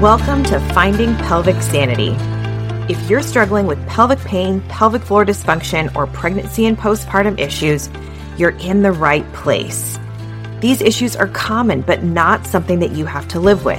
Welcome 0.00 0.44
to 0.44 0.58
Finding 0.72 1.14
Pelvic 1.16 1.60
Sanity. 1.60 2.16
If 2.90 3.10
you're 3.10 3.20
struggling 3.20 3.66
with 3.66 3.86
pelvic 3.86 4.18
pain, 4.20 4.62
pelvic 4.62 5.02
floor 5.02 5.26
dysfunction, 5.26 5.94
or 5.94 6.06
pregnancy 6.06 6.64
and 6.64 6.78
postpartum 6.78 7.38
issues, 7.38 7.90
you're 8.38 8.56
in 8.60 8.80
the 8.80 8.92
right 8.92 9.30
place. 9.34 9.98
These 10.60 10.80
issues 10.80 11.16
are 11.16 11.26
common, 11.26 11.82
but 11.82 12.02
not 12.02 12.46
something 12.46 12.78
that 12.78 12.92
you 12.92 13.04
have 13.04 13.28
to 13.28 13.40
live 13.40 13.66
with. 13.66 13.78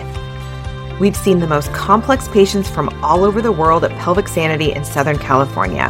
We've 1.00 1.18
seen 1.18 1.40
the 1.40 1.48
most 1.48 1.74
complex 1.74 2.28
patients 2.28 2.70
from 2.70 2.90
all 3.04 3.24
over 3.24 3.42
the 3.42 3.52
world 3.52 3.84
at 3.84 3.98
Pelvic 3.98 4.28
Sanity 4.28 4.74
in 4.74 4.86
Southern 4.86 5.18
California. 5.18 5.90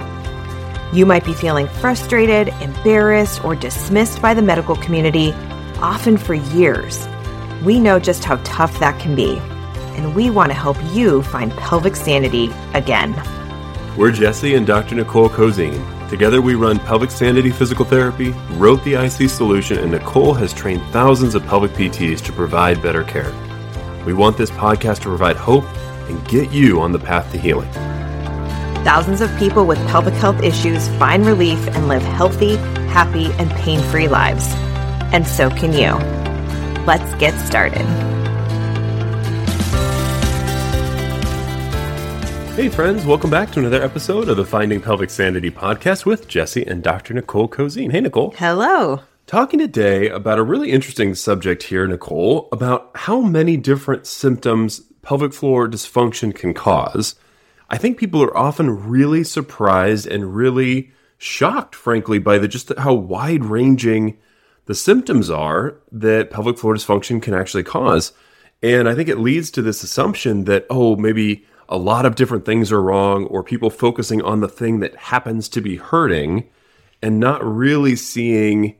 You 0.93 1.05
might 1.05 1.25
be 1.25 1.34
feeling 1.34 1.68
frustrated, 1.68 2.48
embarrassed, 2.61 3.43
or 3.43 3.54
dismissed 3.54 4.21
by 4.21 4.34
the 4.34 4.41
medical 4.41 4.77
community, 4.77 5.34
often 5.82 6.16
for 6.16 6.36
years. 6.36 7.05
We 7.66 7.82
know 7.82 8.00
just 8.00 8.23
how 8.23 8.38
tough 8.45 8.79
that 8.79 8.98
can 8.98 9.13
be 9.13 9.41
and 9.95 10.16
we 10.16 10.30
want 10.30 10.50
to 10.50 10.54
help 10.54 10.77
you 10.91 11.22
find 11.23 11.52
pelvic 11.54 11.95
sanity 11.95 12.49
again. 12.73 13.13
We're 13.98 14.12
Jesse 14.12 14.55
and 14.55 14.66
Dr. 14.66 14.95
Nicole 14.95 15.30
Cozine. 15.30 16.09
Together, 16.09 16.41
we 16.41 16.55
run 16.55 16.77
Pelvic 16.80 17.09
Sanity 17.09 17.52
Physical 17.52 17.86
Therapy, 17.86 18.32
wrote 18.52 18.84
the 18.84 18.96
IC 18.96 19.30
Solution, 19.30 19.80
and 19.80 19.91
Nicole 19.91 20.34
has 20.34 20.54
trained 20.54 20.82
thousands 20.91 21.35
of 21.35 21.46
pelvic 21.46 21.72
PTs 21.72 22.22
to 22.26 22.34
provide 22.34 22.82
better 22.82 23.04
care. 23.04 23.32
We 24.05 24.13
want 24.13 24.38
this 24.38 24.52
podcast 24.52 24.98
to 25.04 25.09
provide 25.09 25.38
hope 25.38 25.66
and 26.10 26.27
get 26.27 26.52
you 26.52 26.82
on 26.82 26.91
the 26.91 26.99
path 26.99 27.32
to 27.32 27.38
healing. 27.38 27.71
Thousands 28.84 29.21
of 29.21 29.34
people 29.38 29.66
with 29.66 29.77
pelvic 29.88 30.16
health 30.16 30.41
issues 30.41 30.88
find 30.98 31.26
relief 31.26 31.66
and 31.68 31.88
live 31.88 32.02
healthy, 32.02 32.55
happy, 32.90 33.32
and 33.34 33.49
pain 33.52 33.80
free 33.91 34.08
lives. 34.08 34.48
And 35.13 35.26
so 35.26 35.49
can 35.49 35.71
you. 35.71 35.94
Let's 36.85 37.13
get 37.16 37.40
started. 37.46 37.85
Hey, 42.55 42.68
friends, 42.68 43.05
welcome 43.05 43.30
back 43.30 43.49
to 43.52 43.60
another 43.60 43.82
episode 43.82 44.27
of 44.27 44.35
the 44.35 44.46
Finding 44.46 44.82
Pelvic 44.82 45.10
Sanity 45.10 45.49
podcast 45.49 46.05
with 46.05 46.27
Jesse 46.27 46.68
and 46.68 46.84
Dr. 46.84 47.13
Nicole 47.13 47.48
Cozine. 47.48 47.91
Hey, 47.91 48.02
Nicole. 48.02 48.32
Hello. 48.38 48.99
Talking 49.26 49.58
today 49.58 50.10
about 50.10 50.38
a 50.38 50.43
really 50.43 50.70
interesting 50.70 51.16
subject 51.16 51.63
here, 51.63 51.88
Nicole, 51.88 52.49
about 52.52 52.91
how 52.93 53.21
many 53.21 53.55
different 53.55 54.05
symptoms 54.05 54.82
pelvic 55.02 55.34
floor 55.34 55.70
dysfunction 55.70 56.35
can 56.35 56.54
cause. 56.54 57.16
I 57.70 57.77
think 57.77 57.98
people 57.98 58.21
are 58.21 58.35
often 58.35 58.90
really 58.90 59.24
surprised 59.24 60.05
and 60.05 60.36
really 60.36 60.91
shocked, 61.18 61.74
frankly, 61.74 62.20
by 62.20 62.38
the 62.38 62.49
just 62.49 62.77
how 62.77 62.93
wide 62.93 63.46
ranging 63.46 64.18
the 64.66 64.75
symptoms 64.75 65.30
are 65.30 65.78
that 65.90 66.31
pelvic 66.31 66.58
floor 66.58 66.75
dysfunction 66.75 67.22
can 67.22 67.34
actually 67.34 67.63
cause. 67.63 68.12
And 68.62 68.90
I 68.90 68.94
think 68.94 69.08
it 69.08 69.19
leads 69.19 69.52
to 69.52 69.62
this 69.62 69.84
assumption 69.84 70.44
that, 70.44 70.68
oh, 70.69 70.97
maybe 70.97 71.46
a 71.72 71.78
lot 71.78 72.06
of 72.06 72.16
different 72.16 72.46
things 72.46 72.72
are 72.72 72.81
wrong, 72.81 73.25
or 73.28 73.44
people 73.44 73.69
focusing 73.69 74.22
on 74.22 74.41
the 74.41 74.50
thing 74.50 74.81
that 74.81 74.96
happens 74.96 75.47
to 75.50 75.62
be 75.62 75.78
hurting 75.78 76.50
and 77.02 77.19
not 77.19 77.44
really 77.44 77.96
seeing 77.96 78.75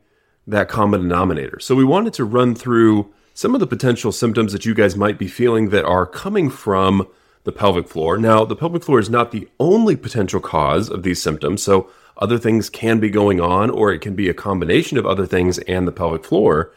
that 0.46 0.68
common 0.68 1.02
denominator. 1.02 1.60
So, 1.60 1.74
we 1.74 1.86
wanted 1.86 2.14
to 2.16 2.26
run 2.26 2.54
through 2.54 3.12
some 3.34 3.54
of 3.54 3.62
the 3.62 3.68
potential 3.68 4.12
symptoms 4.12 4.52
that 4.52 4.66
you 4.66 4.74
guys 4.74 4.98
might 4.98 5.18
be 5.18 5.28
feeling 5.28 5.70
that 5.70 5.86
are 5.86 6.06
coming 6.06 6.50
from 6.50 7.08
the 7.46 7.52
pelvic 7.52 7.88
floor. 7.88 8.18
Now, 8.18 8.44
the 8.44 8.56
pelvic 8.56 8.84
floor 8.84 9.00
is 9.00 9.10
not 9.10 9.32
the 9.32 9.48
only 9.60 9.96
potential 9.96 10.42
cause 10.42 10.90
of 10.90 11.04
these 11.04 11.22
symptoms. 11.22 11.64
So, 11.64 11.90
other 12.18 12.38
things 12.38 12.70
can 12.70 13.00
be 13.00 13.10
going 13.10 13.40
on, 13.40 13.70
or 13.70 13.92
it 13.92 14.02
can 14.02 14.16
be 14.16 14.28
a 14.28 14.34
combination 14.34 14.98
of 14.98 15.06
other 15.06 15.26
things 15.26 15.58
and 15.60 15.88
the 15.88 15.94
pelvic 15.94 16.26
floor. 16.26 16.74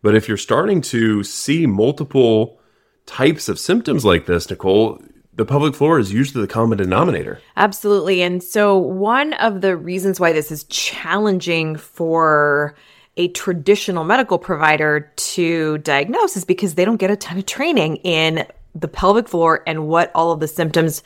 But 0.00 0.14
if 0.14 0.28
you're 0.28 0.36
starting 0.36 0.80
to 0.82 1.24
see 1.24 1.66
multiple 1.66 2.60
types 3.04 3.48
of 3.48 3.58
symptoms 3.58 4.04
like 4.04 4.26
this, 4.26 4.48
Nicole, 4.48 5.02
the 5.36 5.44
pelvic 5.44 5.74
floor 5.74 5.98
is 5.98 6.12
usually 6.12 6.42
the 6.42 6.52
common 6.52 6.78
denominator. 6.78 7.40
Absolutely. 7.56 8.22
And 8.22 8.42
so, 8.42 8.76
one 8.76 9.34
of 9.34 9.60
the 9.60 9.76
reasons 9.76 10.18
why 10.18 10.32
this 10.32 10.50
is 10.50 10.64
challenging 10.64 11.76
for 11.76 12.74
a 13.16 13.28
traditional 13.28 14.04
medical 14.04 14.38
provider 14.38 15.12
to 15.16 15.78
diagnose 15.78 16.36
is 16.36 16.44
because 16.44 16.74
they 16.74 16.84
don't 16.84 16.98
get 16.98 17.10
a 17.10 17.16
ton 17.16 17.38
of 17.38 17.46
training 17.46 17.96
in 17.96 18.46
the 18.74 18.88
pelvic 18.88 19.28
floor 19.28 19.62
and 19.66 19.88
what 19.88 20.10
all 20.14 20.32
of 20.32 20.40
the 20.40 20.48
symptoms 20.48 21.02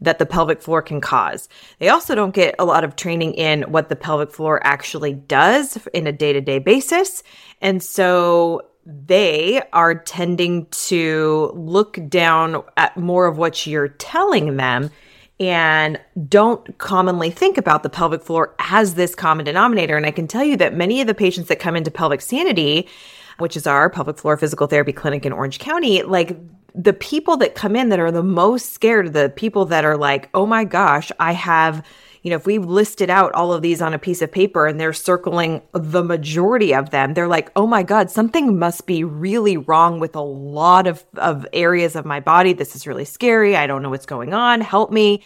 that 0.00 0.18
the 0.18 0.26
pelvic 0.26 0.60
floor 0.60 0.82
can 0.82 1.00
cause. 1.00 1.48
They 1.78 1.88
also 1.88 2.14
don't 2.14 2.34
get 2.34 2.54
a 2.58 2.64
lot 2.64 2.84
of 2.84 2.96
training 2.96 3.34
in 3.34 3.62
what 3.62 3.88
the 3.88 3.96
pelvic 3.96 4.32
floor 4.32 4.60
actually 4.64 5.14
does 5.14 5.78
in 5.92 6.06
a 6.06 6.12
day 6.12 6.32
to 6.32 6.40
day 6.40 6.58
basis. 6.58 7.22
And 7.60 7.82
so 7.82 8.62
they 8.84 9.62
are 9.72 9.94
tending 9.94 10.66
to 10.66 11.52
look 11.54 11.98
down 12.08 12.62
at 12.76 12.96
more 12.96 13.26
of 13.26 13.38
what 13.38 13.66
you're 13.66 13.88
telling 13.88 14.56
them 14.56 14.90
and 15.38 16.00
don't 16.28 16.78
commonly 16.78 17.30
think 17.30 17.58
about 17.58 17.82
the 17.82 17.90
pelvic 17.90 18.22
floor 18.22 18.54
as 18.58 18.94
this 18.94 19.14
common 19.14 19.44
denominator. 19.44 19.96
And 19.96 20.06
I 20.06 20.10
can 20.10 20.28
tell 20.28 20.44
you 20.44 20.56
that 20.58 20.74
many 20.74 21.00
of 21.00 21.06
the 21.06 21.14
patients 21.14 21.48
that 21.48 21.58
come 21.58 21.74
into 21.74 21.90
Pelvic 21.90 22.20
Sanity, 22.20 22.88
which 23.38 23.56
is 23.56 23.66
our 23.66 23.90
pelvic 23.90 24.18
floor 24.18 24.36
physical 24.36 24.66
therapy 24.66 24.92
clinic 24.92 25.26
in 25.26 25.32
Orange 25.32 25.58
County, 25.58 26.02
like 26.02 26.36
the 26.74 26.92
people 26.92 27.36
that 27.38 27.54
come 27.54 27.76
in 27.76 27.88
that 27.88 27.98
are 27.98 28.12
the 28.12 28.22
most 28.22 28.72
scared, 28.72 29.12
the 29.12 29.32
people 29.34 29.64
that 29.66 29.84
are 29.84 29.96
like, 29.96 30.28
oh 30.34 30.46
my 30.46 30.64
gosh, 30.64 31.10
I 31.18 31.32
have 31.32 31.84
you 32.22 32.30
know, 32.30 32.36
if 32.36 32.46
we 32.46 32.58
listed 32.58 33.10
out 33.10 33.32
all 33.32 33.52
of 33.52 33.62
these 33.62 33.82
on 33.82 33.94
a 33.94 33.98
piece 33.98 34.22
of 34.22 34.30
paper 34.30 34.66
and 34.66 34.78
they're 34.78 34.92
circling 34.92 35.60
the 35.72 36.04
majority 36.04 36.72
of 36.72 36.90
them, 36.90 37.14
they're 37.14 37.28
like, 37.28 37.50
oh 37.56 37.66
my 37.66 37.82
God, 37.82 38.10
something 38.10 38.58
must 38.58 38.86
be 38.86 39.02
really 39.02 39.56
wrong 39.56 39.98
with 39.98 40.14
a 40.14 40.20
lot 40.20 40.86
of, 40.86 41.04
of 41.16 41.46
areas 41.52 41.96
of 41.96 42.04
my 42.04 42.20
body. 42.20 42.52
This 42.52 42.76
is 42.76 42.86
really 42.86 43.04
scary. 43.04 43.56
I 43.56 43.66
don't 43.66 43.82
know 43.82 43.90
what's 43.90 44.06
going 44.06 44.34
on. 44.34 44.60
Help 44.60 44.92
me. 44.92 45.22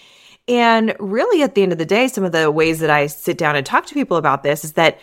And 0.48 0.96
really, 0.98 1.42
at 1.42 1.54
the 1.54 1.62
end 1.62 1.72
of 1.72 1.78
the 1.78 1.84
day, 1.84 2.08
some 2.08 2.24
of 2.24 2.32
the 2.32 2.50
ways 2.50 2.78
that 2.78 2.90
I 2.90 3.08
sit 3.08 3.36
down 3.36 3.56
and 3.56 3.66
talk 3.66 3.86
to 3.86 3.94
people 3.94 4.16
about 4.16 4.42
this 4.42 4.64
is 4.64 4.72
that, 4.74 4.98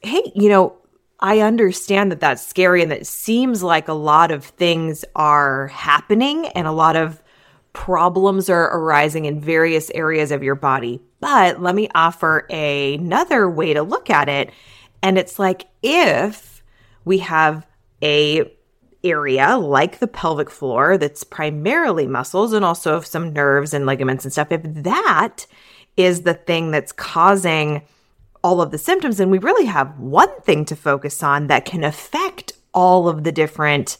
hey, 0.00 0.32
you 0.34 0.48
know, 0.48 0.76
I 1.20 1.40
understand 1.40 2.10
that 2.10 2.20
that's 2.20 2.46
scary 2.46 2.82
and 2.82 2.90
that 2.90 3.06
seems 3.06 3.62
like 3.62 3.88
a 3.88 3.94
lot 3.94 4.30
of 4.30 4.44
things 4.44 5.04
are 5.14 5.68
happening 5.68 6.46
and 6.48 6.66
a 6.66 6.72
lot 6.72 6.96
of 6.96 7.22
problems 7.72 8.48
are 8.48 8.76
arising 8.76 9.26
in 9.26 9.40
various 9.40 9.90
areas 9.90 10.30
of 10.30 10.42
your 10.42 10.54
body. 10.54 11.02
But 11.24 11.62
let 11.62 11.74
me 11.74 11.88
offer 11.94 12.46
a, 12.50 12.96
another 12.96 13.48
way 13.48 13.72
to 13.72 13.82
look 13.82 14.10
at 14.10 14.28
it. 14.28 14.50
And 15.02 15.16
it's 15.16 15.38
like 15.38 15.68
if 15.82 16.62
we 17.06 17.16
have 17.20 17.66
a 18.02 18.52
area 19.02 19.56
like 19.56 20.00
the 20.00 20.06
pelvic 20.06 20.50
floor 20.50 20.98
that's 20.98 21.24
primarily 21.24 22.06
muscles 22.06 22.52
and 22.52 22.62
also 22.62 23.00
some 23.00 23.32
nerves 23.32 23.72
and 23.72 23.86
ligaments 23.86 24.26
and 24.26 24.32
stuff, 24.34 24.52
if 24.52 24.60
that 24.64 25.46
is 25.96 26.24
the 26.24 26.34
thing 26.34 26.70
that's 26.70 26.92
causing 26.92 27.80
all 28.42 28.60
of 28.60 28.70
the 28.70 28.76
symptoms, 28.76 29.16
then 29.16 29.30
we 29.30 29.38
really 29.38 29.64
have 29.64 29.98
one 29.98 30.42
thing 30.42 30.66
to 30.66 30.76
focus 30.76 31.22
on 31.22 31.46
that 31.46 31.64
can 31.64 31.84
affect 31.84 32.52
all 32.74 33.08
of 33.08 33.24
the 33.24 33.32
different 33.32 33.96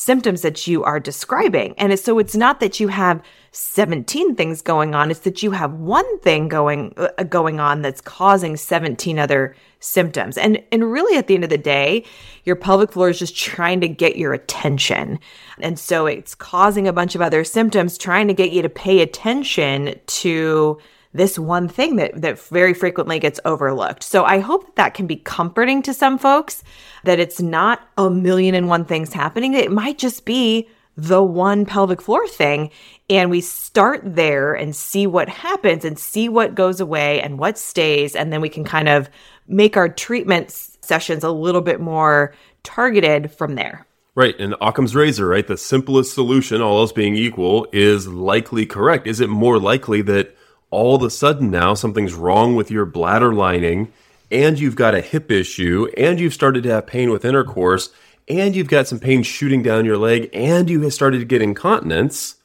symptoms 0.00 0.40
that 0.40 0.66
you 0.66 0.82
are 0.82 0.98
describing. 0.98 1.74
And 1.76 1.96
so 1.98 2.18
it's 2.18 2.34
not 2.34 2.60
that 2.60 2.80
you 2.80 2.88
have 2.88 3.22
17 3.52 4.34
things 4.34 4.62
going 4.62 4.94
on, 4.94 5.10
it's 5.10 5.20
that 5.20 5.42
you 5.42 5.50
have 5.50 5.74
one 5.74 6.18
thing 6.20 6.48
going 6.48 6.94
uh, 6.96 7.22
going 7.24 7.60
on 7.60 7.82
that's 7.82 8.00
causing 8.00 8.56
17 8.56 9.18
other 9.18 9.54
symptoms. 9.80 10.38
And 10.38 10.62
and 10.72 10.90
really 10.90 11.18
at 11.18 11.26
the 11.26 11.34
end 11.34 11.44
of 11.44 11.50
the 11.50 11.58
day, 11.58 12.04
your 12.44 12.56
pelvic 12.56 12.92
floor 12.92 13.10
is 13.10 13.18
just 13.18 13.36
trying 13.36 13.80
to 13.82 13.88
get 13.88 14.16
your 14.16 14.32
attention. 14.32 15.18
And 15.58 15.78
so 15.78 16.06
it's 16.06 16.34
causing 16.34 16.88
a 16.88 16.94
bunch 16.94 17.14
of 17.14 17.20
other 17.20 17.44
symptoms 17.44 17.98
trying 17.98 18.28
to 18.28 18.34
get 18.34 18.52
you 18.52 18.62
to 18.62 18.70
pay 18.70 19.00
attention 19.00 20.00
to 20.06 20.78
this 21.12 21.38
one 21.38 21.68
thing 21.68 21.96
that, 21.96 22.20
that 22.20 22.38
very 22.38 22.74
frequently 22.74 23.18
gets 23.18 23.40
overlooked. 23.44 24.02
So 24.02 24.24
I 24.24 24.38
hope 24.38 24.66
that, 24.66 24.76
that 24.76 24.94
can 24.94 25.06
be 25.06 25.16
comforting 25.16 25.82
to 25.82 25.94
some 25.94 26.18
folks 26.18 26.62
that 27.04 27.18
it's 27.18 27.40
not 27.40 27.80
a 27.98 28.08
million 28.08 28.54
and 28.54 28.68
one 28.68 28.84
things 28.84 29.12
happening. 29.12 29.54
It 29.54 29.72
might 29.72 29.98
just 29.98 30.24
be 30.24 30.68
the 30.96 31.22
one 31.22 31.64
pelvic 31.64 32.00
floor 32.00 32.26
thing. 32.28 32.70
And 33.08 33.30
we 33.30 33.40
start 33.40 34.02
there 34.04 34.54
and 34.54 34.74
see 34.74 35.06
what 35.06 35.28
happens 35.28 35.84
and 35.84 35.98
see 35.98 36.28
what 36.28 36.54
goes 36.54 36.80
away 36.80 37.20
and 37.20 37.38
what 37.38 37.58
stays. 37.58 38.14
And 38.14 38.32
then 38.32 38.40
we 38.40 38.48
can 38.48 38.64
kind 38.64 38.88
of 38.88 39.08
make 39.48 39.76
our 39.76 39.88
treatment 39.88 40.50
sessions 40.50 41.24
a 41.24 41.30
little 41.30 41.60
bit 41.60 41.80
more 41.80 42.34
targeted 42.62 43.32
from 43.32 43.54
there. 43.54 43.86
Right. 44.14 44.38
And 44.38 44.54
Occam's 44.60 44.94
razor, 44.94 45.26
right? 45.26 45.46
The 45.46 45.56
simplest 45.56 46.14
solution, 46.14 46.60
all 46.60 46.80
else 46.80 46.92
being 46.92 47.14
equal, 47.16 47.66
is 47.72 48.06
likely 48.06 48.66
correct. 48.66 49.06
Is 49.06 49.20
it 49.20 49.28
more 49.28 49.58
likely 49.58 50.02
that 50.02 50.36
all 50.70 50.94
of 50.96 51.02
a 51.02 51.10
sudden 51.10 51.50
now 51.50 51.74
something's 51.74 52.14
wrong 52.14 52.54
with 52.54 52.70
your 52.70 52.86
bladder 52.86 53.34
lining 53.34 53.92
and 54.30 54.58
you've 54.58 54.76
got 54.76 54.94
a 54.94 55.00
hip 55.00 55.30
issue 55.30 55.88
and 55.96 56.20
you've 56.20 56.34
started 56.34 56.62
to 56.62 56.70
have 56.70 56.86
pain 56.86 57.10
with 57.10 57.24
intercourse 57.24 57.90
and 58.28 58.54
you've 58.54 58.68
got 58.68 58.86
some 58.86 59.00
pain 59.00 59.22
shooting 59.22 59.62
down 59.62 59.84
your 59.84 59.98
leg 59.98 60.30
and 60.32 60.70
you 60.70 60.82
have 60.82 60.94
started 60.94 61.18
to 61.18 61.24
get 61.24 61.42
incontinence, 61.42 62.36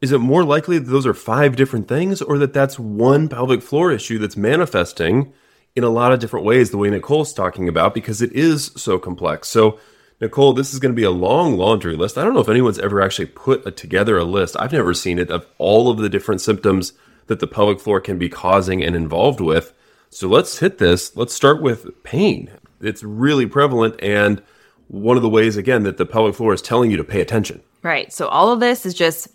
is 0.00 0.10
it 0.10 0.18
more 0.18 0.42
likely 0.42 0.78
that 0.78 0.90
those 0.90 1.06
are 1.06 1.14
five 1.14 1.54
different 1.54 1.86
things 1.86 2.22
or 2.22 2.38
that 2.38 2.54
that's 2.54 2.78
one 2.78 3.28
pelvic 3.28 3.62
floor 3.62 3.92
issue 3.92 4.18
that's 4.18 4.36
manifesting 4.36 5.32
in 5.76 5.84
a 5.84 5.90
lot 5.90 6.12
of 6.12 6.18
different 6.18 6.46
ways, 6.46 6.70
the 6.70 6.78
way 6.78 6.90
Nicole's 6.90 7.32
talking 7.32 7.68
about, 7.68 7.94
because 7.94 8.20
it 8.20 8.32
is 8.32 8.72
so 8.76 8.98
complex? 8.98 9.48
So, 9.48 9.78
Nicole, 10.20 10.52
this 10.52 10.72
is 10.72 10.78
going 10.78 10.92
to 10.92 10.96
be 10.96 11.04
a 11.04 11.10
long 11.10 11.56
laundry 11.56 11.96
list. 11.96 12.16
I 12.16 12.24
don't 12.24 12.34
know 12.34 12.40
if 12.40 12.48
anyone's 12.48 12.78
ever 12.78 13.00
actually 13.00 13.26
put 13.26 13.66
a, 13.66 13.70
together 13.70 14.16
a 14.18 14.24
list. 14.24 14.56
I've 14.58 14.72
never 14.72 14.94
seen 14.94 15.18
it 15.18 15.30
of 15.30 15.46
all 15.58 15.90
of 15.90 15.98
the 15.98 16.08
different 16.08 16.40
symptoms 16.40 16.92
that 17.26 17.40
the 17.40 17.46
pelvic 17.46 17.80
floor 17.80 18.00
can 18.00 18.18
be 18.18 18.28
causing 18.28 18.82
and 18.82 18.96
involved 18.96 19.40
with. 19.40 19.72
So 20.10 20.28
let's 20.28 20.58
hit 20.58 20.78
this. 20.78 21.16
Let's 21.16 21.34
start 21.34 21.62
with 21.62 22.02
pain. 22.02 22.50
It's 22.80 23.02
really 23.02 23.46
prevalent 23.46 23.96
and 24.02 24.42
one 24.88 25.16
of 25.16 25.22
the 25.22 25.28
ways, 25.28 25.56
again, 25.56 25.84
that 25.84 25.96
the 25.96 26.04
pelvic 26.04 26.34
floor 26.34 26.52
is 26.52 26.60
telling 26.60 26.90
you 26.90 26.98
to 26.98 27.04
pay 27.04 27.22
attention. 27.22 27.62
Right. 27.82 28.12
So 28.12 28.28
all 28.28 28.52
of 28.52 28.60
this 28.60 28.84
is 28.84 28.92
just 28.92 29.28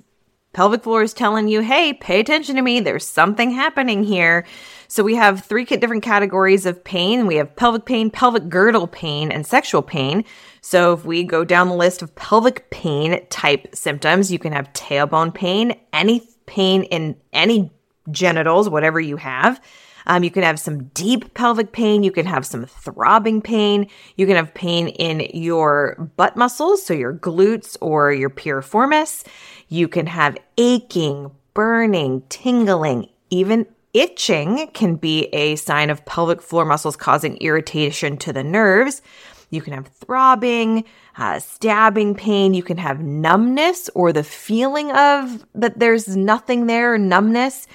pelvic 0.53 0.83
floor 0.83 1.01
is 1.01 1.13
telling 1.13 1.47
you, 1.47 1.61
hey, 1.61 1.93
pay 1.93 2.19
attention 2.19 2.55
to 2.55 2.61
me. 2.61 2.79
There's 2.79 3.05
something 3.05 3.51
happening 3.51 4.03
here. 4.03 4.45
So 4.87 5.03
we 5.03 5.15
have 5.15 5.43
three 5.43 5.65
different 5.65 6.03
categories 6.03 6.65
of 6.65 6.83
pain. 6.83 7.25
We 7.25 7.35
have 7.35 7.55
pelvic 7.55 7.85
pain, 7.85 8.11
pelvic 8.11 8.49
girdle 8.49 8.87
pain, 8.87 9.31
and 9.31 9.45
sexual 9.45 9.81
pain. 9.81 10.25
So 10.61 10.93
if 10.93 11.05
we 11.05 11.23
go 11.23 11.43
down 11.43 11.69
the 11.69 11.75
list 11.75 12.01
of 12.01 12.15
pelvic 12.15 12.69
pain 12.69 13.25
type 13.29 13.75
symptoms, 13.75 14.31
you 14.31 14.39
can 14.39 14.53
have 14.53 14.71
tailbone 14.73 15.33
pain, 15.33 15.75
any 15.91 16.27
pain 16.45 16.83
in 16.83 17.15
any 17.33 17.71
genitals, 18.11 18.69
whatever 18.69 18.99
you 18.99 19.17
have. 19.17 19.61
Um, 20.07 20.23
you 20.23 20.31
can 20.31 20.43
have 20.43 20.59
some 20.59 20.85
deep 20.85 21.33
pelvic 21.33 21.73
pain. 21.73 22.01
You 22.01 22.11
can 22.11 22.25
have 22.25 22.45
some 22.45 22.65
throbbing 22.65 23.41
pain. 23.41 23.87
You 24.15 24.25
can 24.25 24.37
have 24.37 24.53
pain 24.53 24.87
in 24.87 25.29
your 25.33 26.11
butt 26.15 26.37
muscles, 26.37 26.83
so 26.85 26.93
your 26.93 27.13
glutes 27.13 27.77
or 27.81 28.13
your 28.13 28.29
piriformis. 28.29 29.27
You 29.67 29.87
can 29.89 30.07
have 30.07 30.37
aching, 30.57 31.31
burning, 31.53 32.23
tingling, 32.29 33.09
even 33.29 33.65
itching 33.93 34.69
can 34.73 34.95
be 34.95 35.25
a 35.33 35.55
sign 35.55 35.89
of 35.89 36.05
pelvic 36.05 36.41
floor 36.41 36.63
muscles 36.65 36.95
causing 36.95 37.35
irritation 37.37 38.15
to 38.17 38.31
the 38.31 38.43
nerves. 38.43 39.01
You 39.49 39.61
can 39.61 39.73
have 39.73 39.87
throbbing, 39.87 40.83
uh, 41.17 41.39
stabbing 41.39 42.15
pain. 42.15 42.53
You 42.53 42.63
can 42.63 42.77
have 42.77 43.01
numbness 43.01 43.89
or 43.95 44.11
the 44.11 44.23
feeling 44.23 44.91
of 44.91 45.45
that 45.55 45.79
there's 45.79 46.15
nothing 46.15 46.67
there, 46.67 46.97
numbness. 46.97 47.65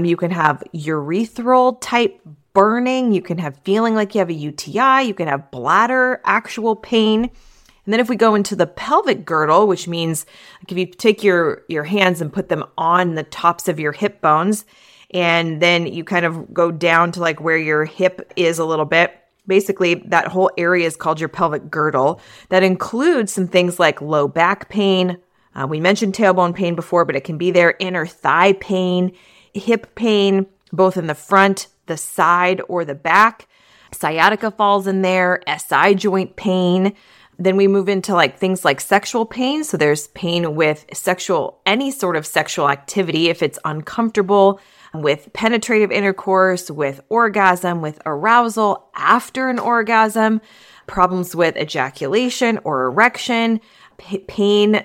You 0.00 0.16
can 0.16 0.30
have 0.30 0.62
urethral 0.72 1.76
type 1.80 2.20
burning. 2.52 3.10
You 3.10 3.20
can 3.20 3.38
have 3.38 3.58
feeling 3.64 3.96
like 3.96 4.14
you 4.14 4.20
have 4.20 4.30
a 4.30 4.32
UTI. 4.32 5.02
You 5.02 5.12
can 5.12 5.26
have 5.26 5.50
bladder 5.50 6.20
actual 6.24 6.76
pain. 6.76 7.24
And 7.24 7.92
then 7.92 7.98
if 7.98 8.08
we 8.08 8.14
go 8.14 8.36
into 8.36 8.54
the 8.54 8.68
pelvic 8.68 9.24
girdle, 9.24 9.66
which 9.66 9.88
means 9.88 10.24
like 10.60 10.70
if 10.70 10.78
you 10.78 10.86
take 10.86 11.24
your, 11.24 11.64
your 11.68 11.82
hands 11.82 12.20
and 12.20 12.32
put 12.32 12.48
them 12.48 12.62
on 12.78 13.16
the 13.16 13.24
tops 13.24 13.66
of 13.66 13.80
your 13.80 13.90
hip 13.90 14.20
bones, 14.20 14.64
and 15.10 15.60
then 15.60 15.88
you 15.88 16.04
kind 16.04 16.24
of 16.24 16.54
go 16.54 16.70
down 16.70 17.10
to 17.10 17.20
like 17.20 17.40
where 17.40 17.58
your 17.58 17.84
hip 17.84 18.32
is 18.36 18.60
a 18.60 18.64
little 18.64 18.84
bit. 18.84 19.18
Basically, 19.48 19.94
that 19.94 20.28
whole 20.28 20.52
area 20.56 20.86
is 20.86 20.94
called 20.94 21.18
your 21.18 21.28
pelvic 21.28 21.72
girdle. 21.72 22.20
That 22.50 22.62
includes 22.62 23.32
some 23.32 23.48
things 23.48 23.80
like 23.80 24.00
low 24.00 24.28
back 24.28 24.68
pain. 24.68 25.18
Uh, 25.56 25.66
we 25.66 25.80
mentioned 25.80 26.14
tailbone 26.14 26.54
pain 26.54 26.76
before, 26.76 27.04
but 27.04 27.16
it 27.16 27.24
can 27.24 27.36
be 27.36 27.50
there, 27.50 27.74
inner 27.80 28.06
thigh 28.06 28.52
pain, 28.52 29.10
hip 29.54 29.94
pain, 29.94 30.46
both 30.72 30.96
in 30.96 31.06
the 31.06 31.14
front, 31.14 31.68
the 31.86 31.96
side, 31.96 32.60
or 32.68 32.84
the 32.84 32.94
back. 32.94 33.48
Sciatica 33.92 34.50
falls 34.50 34.86
in 34.86 35.02
there, 35.02 35.40
SI 35.46 35.94
joint 35.94 36.36
pain. 36.36 36.94
Then 37.38 37.56
we 37.56 37.68
move 37.68 37.88
into 37.88 38.14
like 38.14 38.38
things 38.38 38.64
like 38.64 38.80
sexual 38.80 39.24
pain. 39.24 39.64
So 39.64 39.76
there's 39.76 40.08
pain 40.08 40.54
with 40.54 40.84
sexual, 40.92 41.60
any 41.64 41.90
sort 41.90 42.16
of 42.16 42.26
sexual 42.26 42.68
activity 42.68 43.28
if 43.28 43.42
it's 43.42 43.58
uncomfortable 43.64 44.60
with 44.94 45.32
penetrative 45.32 45.92
intercourse, 45.92 46.70
with 46.70 47.00
orgasm, 47.08 47.80
with 47.80 48.00
arousal 48.04 48.88
after 48.94 49.48
an 49.48 49.58
orgasm, 49.58 50.40
problems 50.86 51.36
with 51.36 51.56
ejaculation 51.56 52.58
or 52.64 52.86
erection, 52.86 53.60
p- 53.98 54.18
pain 54.18 54.84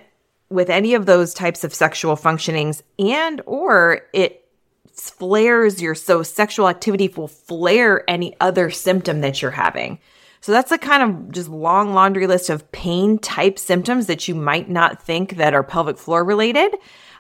with 0.49 0.69
any 0.69 0.93
of 0.93 1.05
those 1.05 1.33
types 1.33 1.63
of 1.63 1.73
sexual 1.73 2.15
functionings 2.15 2.83
and 2.99 3.41
or 3.45 4.01
it 4.13 4.42
flares 4.93 5.81
your 5.81 5.95
so 5.95 6.23
sexual 6.23 6.67
activity 6.67 7.07
will 7.07 7.27
flare 7.27 8.07
any 8.09 8.35
other 8.39 8.69
symptom 8.69 9.21
that 9.21 9.41
you're 9.41 9.51
having. 9.51 9.99
So 10.41 10.51
that's 10.51 10.71
a 10.71 10.77
kind 10.77 11.03
of 11.03 11.31
just 11.31 11.47
long 11.47 11.93
laundry 11.93 12.27
list 12.27 12.49
of 12.49 12.69
pain 12.71 13.17
type 13.17 13.57
symptoms 13.57 14.07
that 14.07 14.27
you 14.27 14.35
might 14.35 14.69
not 14.69 15.01
think 15.01 15.37
that 15.37 15.53
are 15.53 15.63
pelvic 15.63 15.97
floor 15.97 16.23
related, 16.23 16.75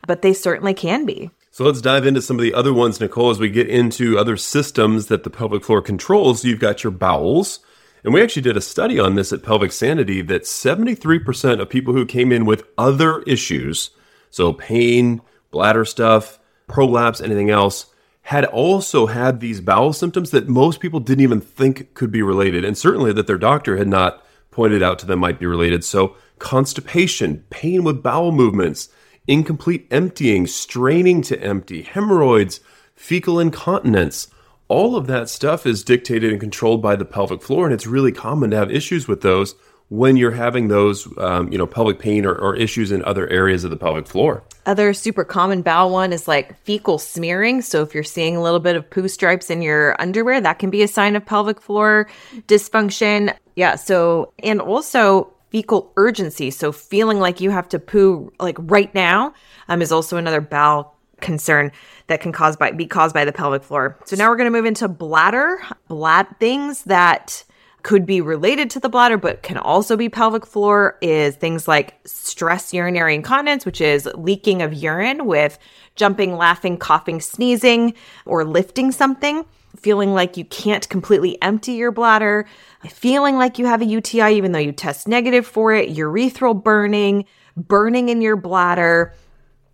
but 0.05 0.21
they 0.21 0.33
certainly 0.33 0.73
can 0.73 1.05
be. 1.05 1.31
So 1.51 1.63
let's 1.63 1.81
dive 1.81 2.05
into 2.05 2.21
some 2.21 2.37
of 2.37 2.41
the 2.43 2.53
other 2.53 2.73
ones, 2.73 2.99
Nicole, 2.99 3.29
as 3.29 3.39
we 3.39 3.49
get 3.49 3.69
into 3.69 4.17
other 4.17 4.37
systems 4.37 5.07
that 5.07 5.23
the 5.23 5.29
pelvic 5.29 5.63
floor 5.63 5.81
controls. 5.81 6.43
You've 6.43 6.59
got 6.59 6.83
your 6.83 6.91
bowels. 6.91 7.59
And 8.03 8.13
we 8.13 8.21
actually 8.21 8.41
did 8.41 8.57
a 8.57 8.61
study 8.61 8.99
on 8.99 9.15
this 9.15 9.31
at 9.31 9.43
Pelvic 9.43 9.71
Sanity 9.71 10.21
that 10.23 10.43
73% 10.43 11.61
of 11.61 11.69
people 11.69 11.93
who 11.93 12.05
came 12.05 12.31
in 12.33 12.45
with 12.45 12.65
other 12.77 13.21
issues, 13.21 13.91
so 14.29 14.51
pain, 14.51 15.21
bladder 15.51 15.85
stuff, 15.85 16.39
prolapse, 16.67 17.21
anything 17.21 17.49
else, 17.49 17.87
had 18.23 18.45
also 18.45 19.07
had 19.07 19.39
these 19.39 19.59
bowel 19.59 19.91
symptoms 19.91 20.31
that 20.31 20.47
most 20.47 20.79
people 20.79 20.99
didn't 20.99 21.23
even 21.23 21.41
think 21.41 21.93
could 21.93 22.11
be 22.11 22.21
related, 22.21 22.63
and 22.63 22.77
certainly 22.77 23.11
that 23.11 23.27
their 23.27 23.37
doctor 23.37 23.77
had 23.77 23.87
not 23.87 24.23
pointed 24.49 24.81
out 24.81 24.99
to 24.99 25.05
them 25.05 25.19
might 25.19 25.39
be 25.39 25.45
related. 25.45 25.83
So, 25.83 26.15
constipation, 26.39 27.43
pain 27.49 27.83
with 27.83 28.03
bowel 28.03 28.31
movements, 28.31 28.89
incomplete 29.27 29.87
emptying, 29.91 30.47
straining 30.47 31.21
to 31.23 31.41
empty, 31.41 31.81
hemorrhoids, 31.81 32.61
fecal 32.95 33.39
incontinence. 33.39 34.29
All 34.69 34.95
of 34.95 35.07
that 35.07 35.29
stuff 35.29 35.65
is 35.65 35.83
dictated 35.83 36.31
and 36.31 36.39
controlled 36.39 36.81
by 36.81 36.95
the 36.95 37.05
pelvic 37.05 37.41
floor, 37.41 37.65
and 37.65 37.73
it's 37.73 37.87
really 37.87 38.11
common 38.11 38.51
to 38.51 38.57
have 38.57 38.71
issues 38.71 39.07
with 39.07 39.21
those 39.21 39.55
when 39.89 40.17
you're 40.17 40.31
having 40.31 40.69
those, 40.69 41.07
um, 41.17 41.51
you 41.51 41.57
know, 41.57 41.67
pelvic 41.67 41.99
pain 41.99 42.25
or, 42.25 42.33
or 42.33 42.55
issues 42.55 42.91
in 42.91 43.03
other 43.03 43.27
areas 43.29 43.63
of 43.63 43.69
the 43.69 43.77
pelvic 43.77 44.07
floor. 44.07 44.43
Other 44.65 44.93
super 44.93 45.23
common 45.23 45.61
bowel 45.61 45.91
one 45.91 46.13
is 46.13 46.27
like 46.27 46.57
fecal 46.63 46.97
smearing. 46.97 47.61
So 47.61 47.81
if 47.83 47.93
you're 47.93 48.03
seeing 48.03 48.35
a 48.35 48.41
little 48.41 48.59
bit 48.59 48.75
of 48.75 48.89
poo 48.89 49.07
stripes 49.07 49.49
in 49.49 49.61
your 49.61 49.95
underwear, 50.01 50.41
that 50.41 50.59
can 50.59 50.69
be 50.69 50.81
a 50.81 50.87
sign 50.87 51.15
of 51.15 51.25
pelvic 51.25 51.61
floor 51.61 52.09
dysfunction. 52.47 53.35
Yeah. 53.55 53.75
So, 53.75 54.33
and 54.39 54.59
also 54.61 55.31
fecal 55.49 55.91
urgency. 55.97 56.49
So 56.49 56.71
feeling 56.71 57.19
like 57.19 57.39
you 57.39 57.51
have 57.51 57.69
to 57.69 57.79
poo 57.79 58.33
like 58.39 58.57
right 58.59 58.93
now 58.95 59.33
um, 59.67 59.81
is 59.81 59.91
also 59.91 60.17
another 60.17 60.41
bowel 60.41 60.95
concern 61.21 61.71
that 62.07 62.19
can 62.21 62.31
cause 62.31 62.57
by 62.57 62.71
be 62.71 62.87
caused 62.87 63.13
by 63.13 63.25
the 63.25 63.31
pelvic 63.31 63.63
floor. 63.63 63.97
So 64.05 64.15
now 64.15 64.29
we're 64.29 64.35
going 64.35 64.51
to 64.51 64.57
move 64.57 64.65
into 64.65 64.87
bladder, 64.87 65.61
blad 65.87 66.27
things 66.39 66.83
that 66.85 67.43
could 67.83 68.05
be 68.05 68.21
related 68.21 68.69
to 68.69 68.79
the 68.79 68.89
bladder 68.89 69.17
but 69.17 69.43
can 69.43 69.57
also 69.57 69.95
be 69.95 70.09
pelvic 70.09 70.45
floor 70.45 70.97
is 71.01 71.35
things 71.35 71.67
like 71.67 71.99
stress 72.05 72.73
urinary 72.73 73.13
incontinence 73.13 73.65
which 73.65 73.81
is 73.81 74.09
leaking 74.15 74.61
of 74.61 74.73
urine 74.73 75.25
with 75.25 75.59
jumping, 75.95 76.35
laughing, 76.35 76.77
coughing, 76.77 77.21
sneezing 77.21 77.93
or 78.25 78.43
lifting 78.43 78.91
something 78.91 79.45
feeling 79.75 80.13
like 80.13 80.37
you 80.37 80.45
can't 80.45 80.87
completely 80.89 81.41
empty 81.41 81.73
your 81.73 81.91
bladder, 81.91 82.45
feeling 82.89 83.37
like 83.37 83.57
you 83.57 83.65
have 83.65 83.81
a 83.81 83.85
UTI 83.85 84.35
even 84.35 84.51
though 84.51 84.59
you 84.59 84.71
test 84.71 85.07
negative 85.07 85.45
for 85.45 85.73
it, 85.73 85.89
urethral 85.89 86.61
burning, 86.61 87.25
burning 87.57 88.09
in 88.09 88.21
your 88.21 88.35
bladder, 88.35 89.13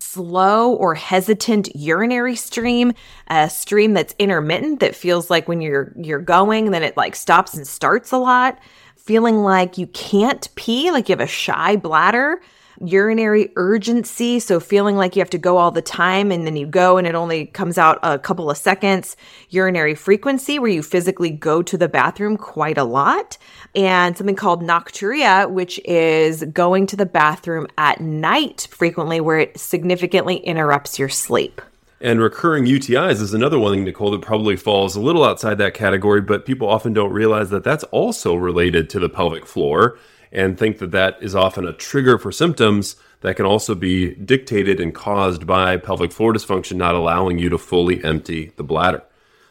slow 0.00 0.72
or 0.74 0.94
hesitant 0.94 1.74
urinary 1.76 2.34
stream, 2.34 2.92
a 3.28 3.48
stream 3.48 3.94
that's 3.94 4.14
intermittent 4.18 4.80
that 4.80 4.94
feels 4.94 5.30
like 5.30 5.46
when 5.46 5.60
you're 5.60 5.92
you're 5.96 6.18
going 6.18 6.70
then 6.70 6.82
it 6.82 6.96
like 6.96 7.14
stops 7.14 7.54
and 7.54 7.66
starts 7.66 8.10
a 8.10 8.18
lot, 8.18 8.58
feeling 8.96 9.42
like 9.42 9.78
you 9.78 9.86
can't 9.88 10.48
pee, 10.56 10.90
like 10.90 11.08
you 11.08 11.12
have 11.12 11.20
a 11.20 11.26
shy 11.26 11.76
bladder, 11.76 12.40
urinary 12.80 13.52
urgency, 13.56 14.40
so 14.40 14.58
feeling 14.58 14.96
like 14.96 15.14
you 15.14 15.20
have 15.20 15.30
to 15.30 15.38
go 15.38 15.58
all 15.58 15.70
the 15.70 15.82
time 15.82 16.32
and 16.32 16.46
then 16.46 16.56
you 16.56 16.66
go 16.66 16.96
and 16.96 17.06
it 17.06 17.14
only 17.14 17.46
comes 17.46 17.78
out 17.78 17.98
a 18.02 18.18
couple 18.18 18.50
of 18.50 18.56
seconds, 18.56 19.16
urinary 19.50 19.94
frequency, 19.94 20.58
where 20.58 20.70
you 20.70 20.82
physically 20.82 21.30
go 21.30 21.62
to 21.62 21.76
the 21.76 21.88
bathroom 21.88 22.36
quite 22.36 22.78
a 22.78 22.84
lot, 22.84 23.36
and 23.74 24.16
something 24.16 24.36
called 24.36 24.62
nocturia, 24.62 25.50
which 25.50 25.78
is 25.84 26.44
going 26.44 26.86
to 26.86 26.96
the 26.96 27.06
bathroom 27.06 27.66
at 27.76 28.00
night 28.00 28.66
frequently, 28.70 29.20
where 29.20 29.38
it 29.38 29.58
significantly 29.58 30.36
interrupts 30.36 30.98
your 30.98 31.08
sleep. 31.08 31.60
And 32.02 32.18
recurring 32.18 32.64
UTIs 32.64 33.20
is 33.20 33.34
another 33.34 33.58
one, 33.58 33.74
thing, 33.74 33.84
Nicole, 33.84 34.10
that 34.12 34.22
probably 34.22 34.56
falls 34.56 34.96
a 34.96 35.00
little 35.00 35.22
outside 35.22 35.58
that 35.58 35.74
category, 35.74 36.22
but 36.22 36.46
people 36.46 36.66
often 36.66 36.94
don't 36.94 37.12
realize 37.12 37.50
that 37.50 37.62
that's 37.62 37.84
also 37.84 38.34
related 38.34 38.88
to 38.90 38.98
the 38.98 39.10
pelvic 39.10 39.44
floor 39.44 39.98
and 40.32 40.58
think 40.58 40.78
that 40.78 40.92
that 40.92 41.18
is 41.20 41.34
often 41.34 41.66
a 41.66 41.72
trigger 41.72 42.18
for 42.18 42.30
symptoms 42.30 42.96
that 43.20 43.36
can 43.36 43.46
also 43.46 43.74
be 43.74 44.14
dictated 44.14 44.80
and 44.80 44.94
caused 44.94 45.46
by 45.46 45.76
pelvic 45.76 46.12
floor 46.12 46.32
dysfunction 46.32 46.76
not 46.76 46.94
allowing 46.94 47.38
you 47.38 47.48
to 47.48 47.58
fully 47.58 48.02
empty 48.04 48.52
the 48.56 48.64
bladder. 48.64 49.02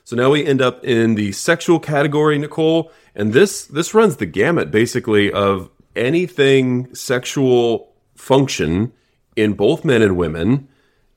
So 0.03 0.15
now 0.15 0.31
we 0.31 0.45
end 0.45 0.61
up 0.61 0.83
in 0.83 1.15
the 1.15 1.31
sexual 1.33 1.79
category, 1.79 2.37
Nicole, 2.39 2.91
and 3.13 3.33
this 3.33 3.65
this 3.65 3.93
runs 3.93 4.15
the 4.15 4.25
gamut 4.25 4.71
basically 4.71 5.31
of 5.31 5.69
anything 5.95 6.93
sexual 6.95 7.93
function 8.15 8.91
in 9.35 9.53
both 9.53 9.85
men 9.85 10.01
and 10.01 10.17
women 10.17 10.67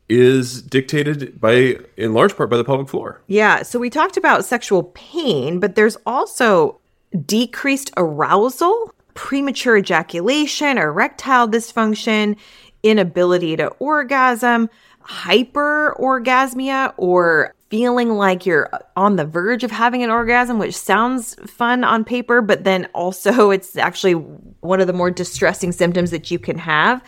is 0.09 0.61
dictated 0.61 1.41
by 1.41 1.79
in 1.97 2.13
large 2.13 2.37
part 2.37 2.51
by 2.51 2.57
the 2.57 2.65
pelvic 2.65 2.89
floor. 2.89 3.23
Yeah, 3.29 3.63
so 3.63 3.79
we 3.79 3.89
talked 3.89 4.19
about 4.19 4.45
sexual 4.45 4.83
pain, 4.95 5.59
but 5.59 5.75
there's 5.75 5.97
also 6.05 6.81
decreased 7.25 7.91
arousal 7.97 8.95
premature 9.15 9.77
ejaculation 9.77 10.79
erectile 10.79 11.49
dysfunction, 11.49 12.37
inability 12.83 13.57
to 13.57 13.69
orgasm, 13.79 14.69
hyperorgasmia, 15.03 16.95
or 16.97 17.55
feeling 17.69 18.11
like 18.11 18.45
you're 18.45 18.71
on 18.97 19.17
the 19.17 19.25
verge 19.25 19.65
of 19.65 19.71
having 19.71 20.03
an 20.03 20.11
orgasm, 20.11 20.59
which 20.59 20.77
sounds 20.77 21.35
fun 21.51 21.85
on 21.85 22.05
paper, 22.05 22.43
but 22.43 22.65
then 22.65 22.87
also 22.95 23.51
it's 23.57 23.77
actually 23.77 24.13
one 24.13 24.81
of 24.81 24.87
the 24.87 24.93
more 24.93 25.11
distressing 25.11 25.73
symptoms 25.73 26.11
that 26.11 26.31
you 26.31 26.39
can 26.39 26.59
have. 26.59 27.03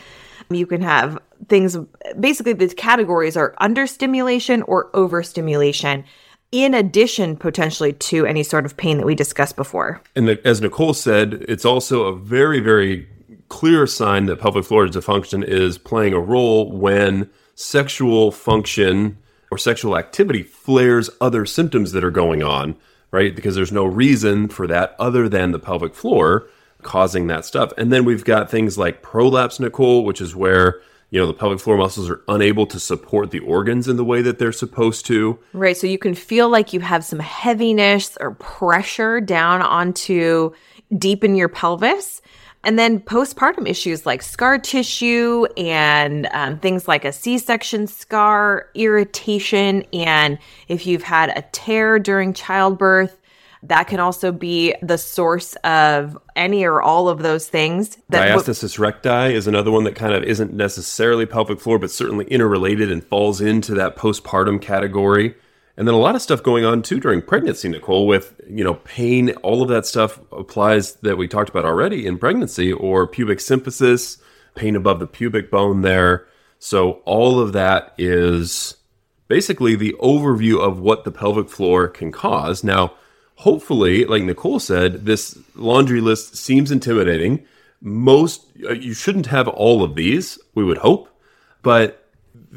You 0.51 0.67
can 0.67 0.83
have 0.83 1.19
things, 1.49 1.77
basically, 2.21 2.53
the 2.53 2.69
categories 2.69 3.37
are 3.37 3.55
understimulation 3.59 4.63
or 4.63 4.91
overstimulation 4.95 6.05
in 6.55 6.73
addition 6.73 7.37
potentially 7.37 7.93
to 7.93 8.25
any 8.25 8.45
sort 8.45 8.65
of 8.65 8.77
pain 8.77 8.97
that 8.99 9.07
we 9.07 9.17
discussed 9.17 9.57
before. 9.57 10.01
And 10.15 10.31
as 10.45 10.61
Nicole 10.61 10.95
said, 10.95 11.45
it's 11.49 11.65
also 11.65 12.05
a 12.05 12.17
very, 12.17 12.61
very 12.61 13.09
clear 13.49 13.89
sign 13.89 14.27
that 14.27 14.39
pelvic 14.39 14.65
floor 14.65 14.87
dysfunction 14.87 15.43
is 15.43 15.79
playing 15.79 16.15
a 16.15 16.21
role 16.21 16.71
when 16.71 17.29
sexual 17.57 18.31
function 18.31 19.19
or 19.51 19.59
sexual 19.59 19.99
activity 19.99 20.45
flares 20.45 21.11
other 21.21 21.45
symptoms 21.45 21.91
that 21.91 22.05
are 22.05 22.11
going 22.13 22.45
on, 22.45 22.77
right? 23.11 23.35
Because 23.35 23.57
there's 23.57 23.73
no 23.73 23.85
reason 23.85 24.49
for 24.49 24.69
that 24.69 24.95
other 24.97 25.29
than 25.29 25.51
the 25.51 25.59
pelvic 25.59 25.93
floor 25.93 26.49
causing 26.83 27.27
that 27.27 27.45
stuff. 27.45 27.73
And 27.77 27.93
then 27.93 28.05
we've 28.05 28.25
got 28.25 28.49
things 28.49 28.79
like 28.79 29.03
prolapse, 29.03 29.59
Nicole, 29.59 30.05
which 30.05 30.21
is 30.21 30.37
where 30.37 30.81
you 31.15 31.21
know 31.21 31.29
the 31.29 31.33
pelvic 31.33 31.61
floor 31.61 31.77
muscles 31.77 32.11
are 32.11 32.25
unable 32.27 32.67
to 32.67 32.81
support 32.81 33.31
the 33.31 33.39
organs 33.39 33.87
in 33.87 33.97
the 33.97 34.05
way 34.05 34.21
that 34.21 34.41
they're 34.41 34.51
supposed 34.51 35.07
to. 35.07 35.39
Right 35.53 35.77
so 35.77 35.87
you 35.87 35.97
can 35.97 36.13
feel 36.13 36.49
like 36.49 36.73
you 36.73 36.81
have 36.81 37.05
some 37.05 37.21
heaviness 37.21 38.19
or 38.21 38.33
pressure 38.33 39.21
down 39.21 39.63
onto 39.63 40.51
deep 40.99 41.23
in 41.23 41.37
your 41.37 41.49
pelvis. 41.49 42.21
And 42.65 42.81
then 42.81 42.99
postpartum 42.99 43.69
issues 43.69 44.05
like 44.05 44.23
scar 44.23 44.59
tissue 44.59 45.47
and 45.57 46.27
um, 46.33 46.59
things 46.59 46.89
like 46.89 47.05
a 47.05 47.13
c-section 47.13 47.87
scar 47.87 48.71
irritation 48.75 49.85
and 49.93 50.37
if 50.67 50.85
you've 50.85 51.05
had 51.05 51.29
a 51.39 51.43
tear 51.53 52.01
during 52.01 52.33
childbirth 52.33 53.21
that 53.69 53.85
can 53.85 54.01
also 54.01 54.31
be 54.31 54.75
the 54.83 54.99
source 54.99 55.55
of 55.65 56.19
any 56.37 56.65
or 56.65 56.83
all 56.83 57.09
of 57.09 57.21
those 57.21 57.49
things. 57.49 57.97
That 58.11 58.29
Diastasis 58.29 58.79
recti 58.79 59.35
is 59.35 59.47
another 59.47 59.71
one 59.71 59.85
that 59.85 59.95
kind 59.95 60.15
of 60.15 60.23
isn't 60.23 60.53
necessarily 60.53 61.27
pelvic 61.27 61.61
floor, 61.61 61.79
but 61.79 61.91
certainly 61.91 62.27
interrelated 62.27 62.91
and 62.91 63.03
falls 63.03 63.41
into 63.41 63.75
that 63.75 63.97
postpartum 63.97 64.61
category. 64.61 65.35
And 65.77 65.89
then 65.89 65.95
a 65.95 65.99
lot 65.99 66.15
of 66.15 66.23
stuff 66.23 66.43
going 66.43 66.65
on 66.65 66.83
too 66.83 67.01
during 67.01 67.21
pregnancy, 67.21 67.69
Nicole, 67.69 68.07
with 68.07 68.41
you 68.49 68.63
know 68.63 68.75
pain. 68.75 69.31
All 69.43 69.63
of 69.63 69.69
that 69.69 69.87
stuff 69.87 70.21
applies 70.31 70.95
that 70.97 71.17
we 71.17 71.27
talked 71.27 71.51
about 71.51 71.65
already 71.65 72.07
in 72.07 72.19
pregnancy, 72.19 72.73
or 72.73 73.07
pubic 73.07 73.39
symphysis, 73.39 74.19
pain 74.55 74.77
above 74.77 75.01
the 75.01 75.07
pubic 75.07 75.51
bone 75.51 75.83
there. 75.83 76.27
So 76.61 77.03
all 77.05 77.41
of 77.41 77.53
that 77.55 77.93
is 77.99 78.77
basically 79.27 79.75
the 79.75 79.97
overview 80.01 80.61
of 80.61 80.79
what 80.79 81.05
the 81.05 81.11
pelvic 81.11 81.49
floor 81.49 81.89
can 81.89 82.13
cause. 82.13 82.63
Now 82.63 82.95
hopefully, 83.37 84.05
like 84.05 84.23
Nicole 84.23 84.61
said, 84.61 85.07
this 85.07 85.39
laundry 85.55 86.01
list 86.01 86.37
seems 86.37 86.71
intimidating. 86.71 87.45
Most, 87.81 88.47
uh, 88.69 88.73
you 88.73 88.95
shouldn't 88.95 89.27
have 89.27 89.49
all 89.49 89.83
of 89.83 89.95
these, 89.95 90.39
we 90.55 90.65
would 90.65 90.79
hope, 90.79 91.09
but 91.63 92.01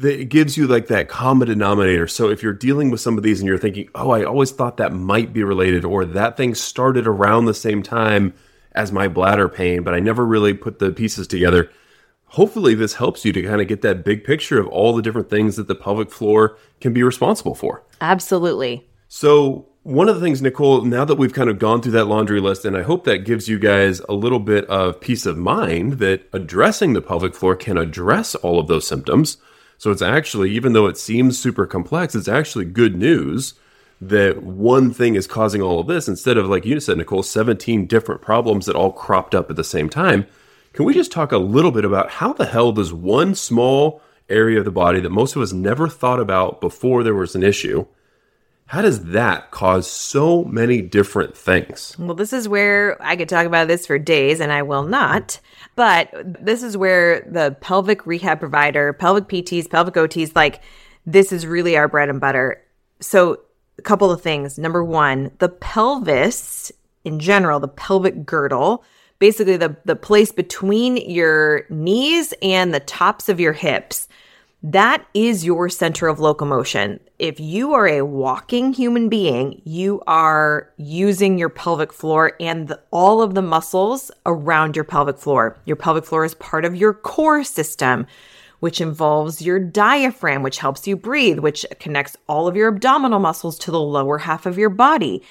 it 0.02 0.28
gives 0.28 0.56
you 0.56 0.66
like 0.66 0.86
that 0.86 1.08
common 1.08 1.48
denominator. 1.48 2.06
So 2.06 2.30
if 2.30 2.42
you're 2.42 2.52
dealing 2.52 2.90
with 2.90 3.00
some 3.00 3.16
of 3.16 3.22
these 3.22 3.40
and 3.40 3.48
you're 3.48 3.58
thinking, 3.58 3.88
oh, 3.94 4.10
I 4.10 4.24
always 4.24 4.50
thought 4.50 4.76
that 4.76 4.92
might 4.92 5.32
be 5.32 5.42
related, 5.42 5.84
or 5.84 6.04
that 6.04 6.36
thing 6.36 6.54
started 6.54 7.06
around 7.06 7.44
the 7.44 7.54
same 7.54 7.82
time 7.82 8.34
as 8.72 8.92
my 8.92 9.08
bladder 9.08 9.48
pain, 9.48 9.82
but 9.82 9.94
I 9.94 10.00
never 10.00 10.24
really 10.24 10.54
put 10.54 10.78
the 10.78 10.92
pieces 10.92 11.26
together. 11.26 11.70
Hopefully, 12.32 12.74
this 12.74 12.94
helps 12.94 13.24
you 13.24 13.32
to 13.32 13.42
kind 13.42 13.60
of 13.60 13.68
get 13.68 13.82
that 13.82 14.04
big 14.04 14.22
picture 14.22 14.60
of 14.60 14.68
all 14.68 14.94
the 14.94 15.02
different 15.02 15.30
things 15.30 15.56
that 15.56 15.66
the 15.66 15.74
pelvic 15.74 16.10
floor 16.10 16.58
can 16.80 16.92
be 16.92 17.02
responsible 17.02 17.54
for. 17.54 17.82
Absolutely. 18.00 18.86
So, 19.08 19.66
one 19.88 20.10
of 20.10 20.16
the 20.16 20.20
things, 20.20 20.42
Nicole, 20.42 20.82
now 20.82 21.06
that 21.06 21.14
we've 21.14 21.32
kind 21.32 21.48
of 21.48 21.58
gone 21.58 21.80
through 21.80 21.92
that 21.92 22.04
laundry 22.04 22.42
list, 22.42 22.66
and 22.66 22.76
I 22.76 22.82
hope 22.82 23.04
that 23.04 23.24
gives 23.24 23.48
you 23.48 23.58
guys 23.58 24.00
a 24.00 24.12
little 24.12 24.38
bit 24.38 24.66
of 24.66 25.00
peace 25.00 25.24
of 25.24 25.38
mind 25.38 25.94
that 25.94 26.28
addressing 26.34 26.92
the 26.92 27.00
pelvic 27.00 27.34
floor 27.34 27.56
can 27.56 27.78
address 27.78 28.34
all 28.34 28.58
of 28.58 28.66
those 28.66 28.86
symptoms. 28.86 29.38
So 29.78 29.90
it's 29.90 30.02
actually, 30.02 30.50
even 30.50 30.74
though 30.74 30.88
it 30.88 30.98
seems 30.98 31.38
super 31.38 31.64
complex, 31.66 32.14
it's 32.14 32.28
actually 32.28 32.66
good 32.66 32.96
news 32.96 33.54
that 33.98 34.42
one 34.42 34.92
thing 34.92 35.14
is 35.14 35.26
causing 35.26 35.62
all 35.62 35.80
of 35.80 35.86
this 35.86 36.06
instead 36.06 36.36
of, 36.36 36.50
like 36.50 36.66
you 36.66 36.80
said, 36.80 36.98
Nicole, 36.98 37.22
17 37.22 37.86
different 37.86 38.20
problems 38.20 38.66
that 38.66 38.76
all 38.76 38.92
cropped 38.92 39.34
up 39.34 39.48
at 39.48 39.56
the 39.56 39.64
same 39.64 39.88
time. 39.88 40.26
Can 40.74 40.84
we 40.84 40.92
just 40.92 41.10
talk 41.10 41.32
a 41.32 41.38
little 41.38 41.72
bit 41.72 41.86
about 41.86 42.10
how 42.10 42.34
the 42.34 42.44
hell 42.44 42.72
does 42.72 42.92
one 42.92 43.34
small 43.34 44.02
area 44.28 44.58
of 44.58 44.66
the 44.66 44.70
body 44.70 45.00
that 45.00 45.08
most 45.08 45.34
of 45.34 45.40
us 45.40 45.54
never 45.54 45.88
thought 45.88 46.20
about 46.20 46.60
before 46.60 47.02
there 47.02 47.14
was 47.14 47.34
an 47.34 47.42
issue? 47.42 47.86
How 48.68 48.82
does 48.82 49.04
that 49.06 49.50
cause 49.50 49.90
so 49.90 50.44
many 50.44 50.82
different 50.82 51.34
things? 51.34 51.96
Well, 51.98 52.14
this 52.14 52.34
is 52.34 52.50
where 52.50 53.02
I 53.02 53.16
could 53.16 53.28
talk 53.28 53.46
about 53.46 53.66
this 53.66 53.86
for 53.86 53.98
days, 53.98 54.40
and 54.40 54.52
I 54.52 54.60
will 54.60 54.82
not. 54.82 55.40
But 55.74 56.10
this 56.12 56.62
is 56.62 56.76
where 56.76 57.22
the 57.22 57.56
pelvic 57.62 58.06
rehab 58.06 58.40
provider, 58.40 58.92
pelvic 58.92 59.24
PTs, 59.24 59.70
pelvic 59.70 59.94
OTs, 59.94 60.36
like 60.36 60.60
this 61.06 61.32
is 61.32 61.46
really 61.46 61.78
our 61.78 61.88
bread 61.88 62.10
and 62.10 62.20
butter. 62.20 62.62
So, 63.00 63.40
a 63.78 63.82
couple 63.82 64.10
of 64.10 64.20
things. 64.20 64.58
Number 64.58 64.84
one, 64.84 65.30
the 65.38 65.48
pelvis 65.48 66.70
in 67.04 67.20
general, 67.20 67.60
the 67.60 67.68
pelvic 67.68 68.26
girdle, 68.26 68.84
basically 69.18 69.56
the, 69.56 69.76
the 69.86 69.96
place 69.96 70.30
between 70.30 70.98
your 70.98 71.64
knees 71.70 72.34
and 72.42 72.74
the 72.74 72.80
tops 72.80 73.30
of 73.30 73.40
your 73.40 73.54
hips 73.54 74.08
that 74.62 75.06
is 75.14 75.44
your 75.44 75.68
center 75.68 76.08
of 76.08 76.18
locomotion. 76.18 76.98
If 77.18 77.38
you 77.38 77.74
are 77.74 77.86
a 77.86 78.04
walking 78.04 78.72
human 78.72 79.08
being, 79.08 79.62
you 79.64 80.02
are 80.06 80.72
using 80.76 81.38
your 81.38 81.48
pelvic 81.48 81.92
floor 81.92 82.32
and 82.40 82.66
the, 82.66 82.80
all 82.90 83.22
of 83.22 83.34
the 83.34 83.42
muscles 83.42 84.10
around 84.26 84.74
your 84.74 84.84
pelvic 84.84 85.18
floor. 85.18 85.56
Your 85.64 85.76
pelvic 85.76 86.04
floor 86.04 86.24
is 86.24 86.34
part 86.34 86.64
of 86.64 86.74
your 86.74 86.92
core 86.92 87.44
system, 87.44 88.06
which 88.60 88.80
involves 88.80 89.42
your 89.42 89.58
diaphragm, 89.58 90.42
which 90.42 90.58
helps 90.58 90.86
you 90.86 90.96
breathe, 90.96 91.38
which 91.38 91.64
connects 91.78 92.16
all 92.28 92.48
of 92.48 92.56
your 92.56 92.68
abdominal 92.68 93.18
muscles 93.18 93.58
to 93.58 93.70
the 93.70 93.80
lower 93.80 94.18
half 94.18 94.46
of 94.46 94.58
your 94.58 94.70
body 94.70 95.22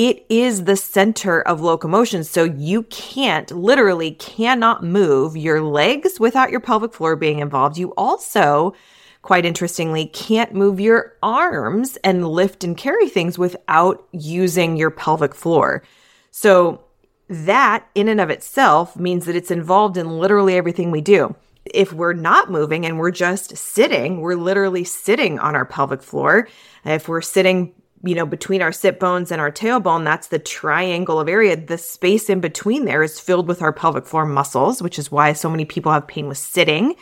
it 0.00 0.24
is 0.30 0.64
the 0.64 0.76
center 0.76 1.42
of 1.42 1.60
locomotion. 1.60 2.24
So 2.24 2.44
you 2.44 2.84
can't, 2.84 3.50
literally 3.50 4.12
cannot 4.12 4.82
move 4.82 5.36
your 5.36 5.60
legs 5.60 6.18
without 6.18 6.50
your 6.50 6.60
pelvic 6.60 6.94
floor 6.94 7.16
being 7.16 7.40
involved. 7.40 7.76
You 7.76 7.92
also, 7.98 8.72
quite 9.20 9.44
interestingly, 9.44 10.06
can't 10.06 10.54
move 10.54 10.80
your 10.80 11.16
arms 11.22 11.98
and 12.04 12.26
lift 12.26 12.64
and 12.64 12.78
carry 12.78 13.10
things 13.10 13.38
without 13.38 14.06
using 14.12 14.78
your 14.78 14.90
pelvic 14.90 15.34
floor. 15.34 15.82
So 16.30 16.82
that 17.28 17.86
in 17.94 18.08
and 18.08 18.22
of 18.22 18.30
itself 18.30 18.96
means 18.96 19.26
that 19.26 19.36
it's 19.36 19.50
involved 19.50 19.96
in 19.96 20.18
literally 20.18 20.56
everything 20.56 20.90
we 20.90 21.00
do. 21.00 21.34
If 21.72 21.92
we're 21.92 22.12
not 22.12 22.50
moving 22.50 22.84
and 22.84 22.98
we're 22.98 23.10
just 23.10 23.56
sitting, 23.56 24.20
we're 24.20 24.34
literally 24.34 24.84
sitting 24.84 25.38
on 25.38 25.54
our 25.54 25.64
pelvic 25.64 26.02
floor. 26.02 26.48
If 26.84 27.08
we're 27.08 27.20
sitting 27.20 27.74
you 28.02 28.14
know, 28.14 28.24
between 28.24 28.62
our 28.62 28.72
sit 28.72 28.98
bones 28.98 29.30
and 29.30 29.40
our 29.40 29.52
tailbone, 29.52 30.04
that's 30.04 30.28
the 30.28 30.38
triangle 30.38 31.20
of 31.20 31.28
area. 31.28 31.56
The 31.56 31.76
space 31.76 32.30
in 32.30 32.40
between 32.40 32.86
there 32.86 33.02
is 33.02 33.20
filled 33.20 33.46
with 33.46 33.60
our 33.60 33.72
pelvic 33.72 34.06
floor 34.06 34.24
muscles, 34.24 34.80
which 34.80 34.98
is 34.98 35.12
why 35.12 35.32
so 35.34 35.50
many 35.50 35.64
people 35.64 35.92
have 35.92 36.06
pain 36.06 36.26
with 36.26 36.38
sitting 36.38 36.94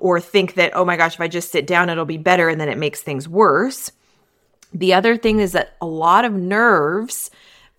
or 0.00 0.20
think 0.20 0.54
that, 0.54 0.74
oh 0.74 0.84
my 0.84 0.96
gosh, 0.96 1.14
if 1.14 1.20
I 1.20 1.28
just 1.28 1.52
sit 1.52 1.66
down, 1.66 1.88
it'll 1.88 2.04
be 2.04 2.16
better. 2.16 2.48
And 2.48 2.60
then 2.60 2.68
it 2.68 2.78
makes 2.78 3.00
things 3.00 3.28
worse. 3.28 3.92
The 4.72 4.94
other 4.94 5.16
thing 5.16 5.40
is 5.40 5.52
that 5.52 5.76
a 5.80 5.86
lot 5.86 6.24
of 6.24 6.32
nerves 6.32 7.30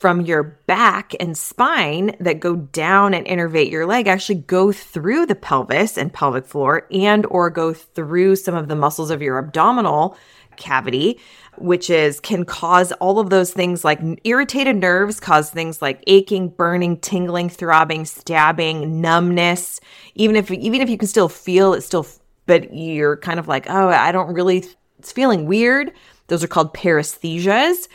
from 0.02 0.22
your 0.22 0.42
back 0.66 1.14
and 1.20 1.38
spine 1.38 2.16
that 2.20 2.40
go 2.40 2.56
down 2.56 3.14
and 3.14 3.28
innervate 3.28 3.70
your 3.70 3.86
leg 3.86 4.08
actually 4.08 4.34
go 4.34 4.72
through 4.72 5.28
the 5.28 5.36
pelvis 5.36 5.96
and 5.96 6.12
pelvic 6.12 6.44
floor 6.44 6.88
and 6.92 7.24
or 7.28 7.52
go 7.52 7.72
through 7.72 8.36
some 8.36 8.56
of 8.56 8.68
the 8.68 8.76
muscles 8.76 9.12
of 9.12 9.22
your 9.22 9.38
abdominal 9.38 10.18
cavity 10.58 11.20
which 11.58 11.90
is 11.92 12.20
can 12.20 12.44
cause 12.44 12.92
all 12.94 13.20
of 13.20 13.30
those 13.30 13.52
things 13.54 13.84
like 13.84 14.00
irritated 14.24 14.76
nerves, 14.78 15.20
cause 15.20 15.52
things 15.52 15.82
like 15.82 16.04
aching, 16.08 16.50
burning, 16.50 16.98
tingling, 16.98 17.50
throbbing, 17.50 18.06
stabbing, 18.06 19.00
numbness. 19.02 19.80
Even 20.16 20.36
if 20.36 20.50
even 20.50 20.82
if 20.82 20.90
you 20.90 20.98
can 20.98 21.08
still 21.08 21.30
feel 21.30 21.74
it, 21.74 21.82
still, 21.82 22.08
but 22.46 22.74
you're 22.74 23.18
kind 23.18 23.40
of 23.40 23.48
like, 23.48 23.70
oh, 23.70 23.90
I 23.90 24.12
don't 24.12 24.34
really. 24.34 24.66
It's 24.98 25.12
feeling 25.12 25.46
weird. 25.46 25.92
Those 26.28 26.44
are 26.44 26.48
called 26.48 26.74
paresthesias. 26.74 27.88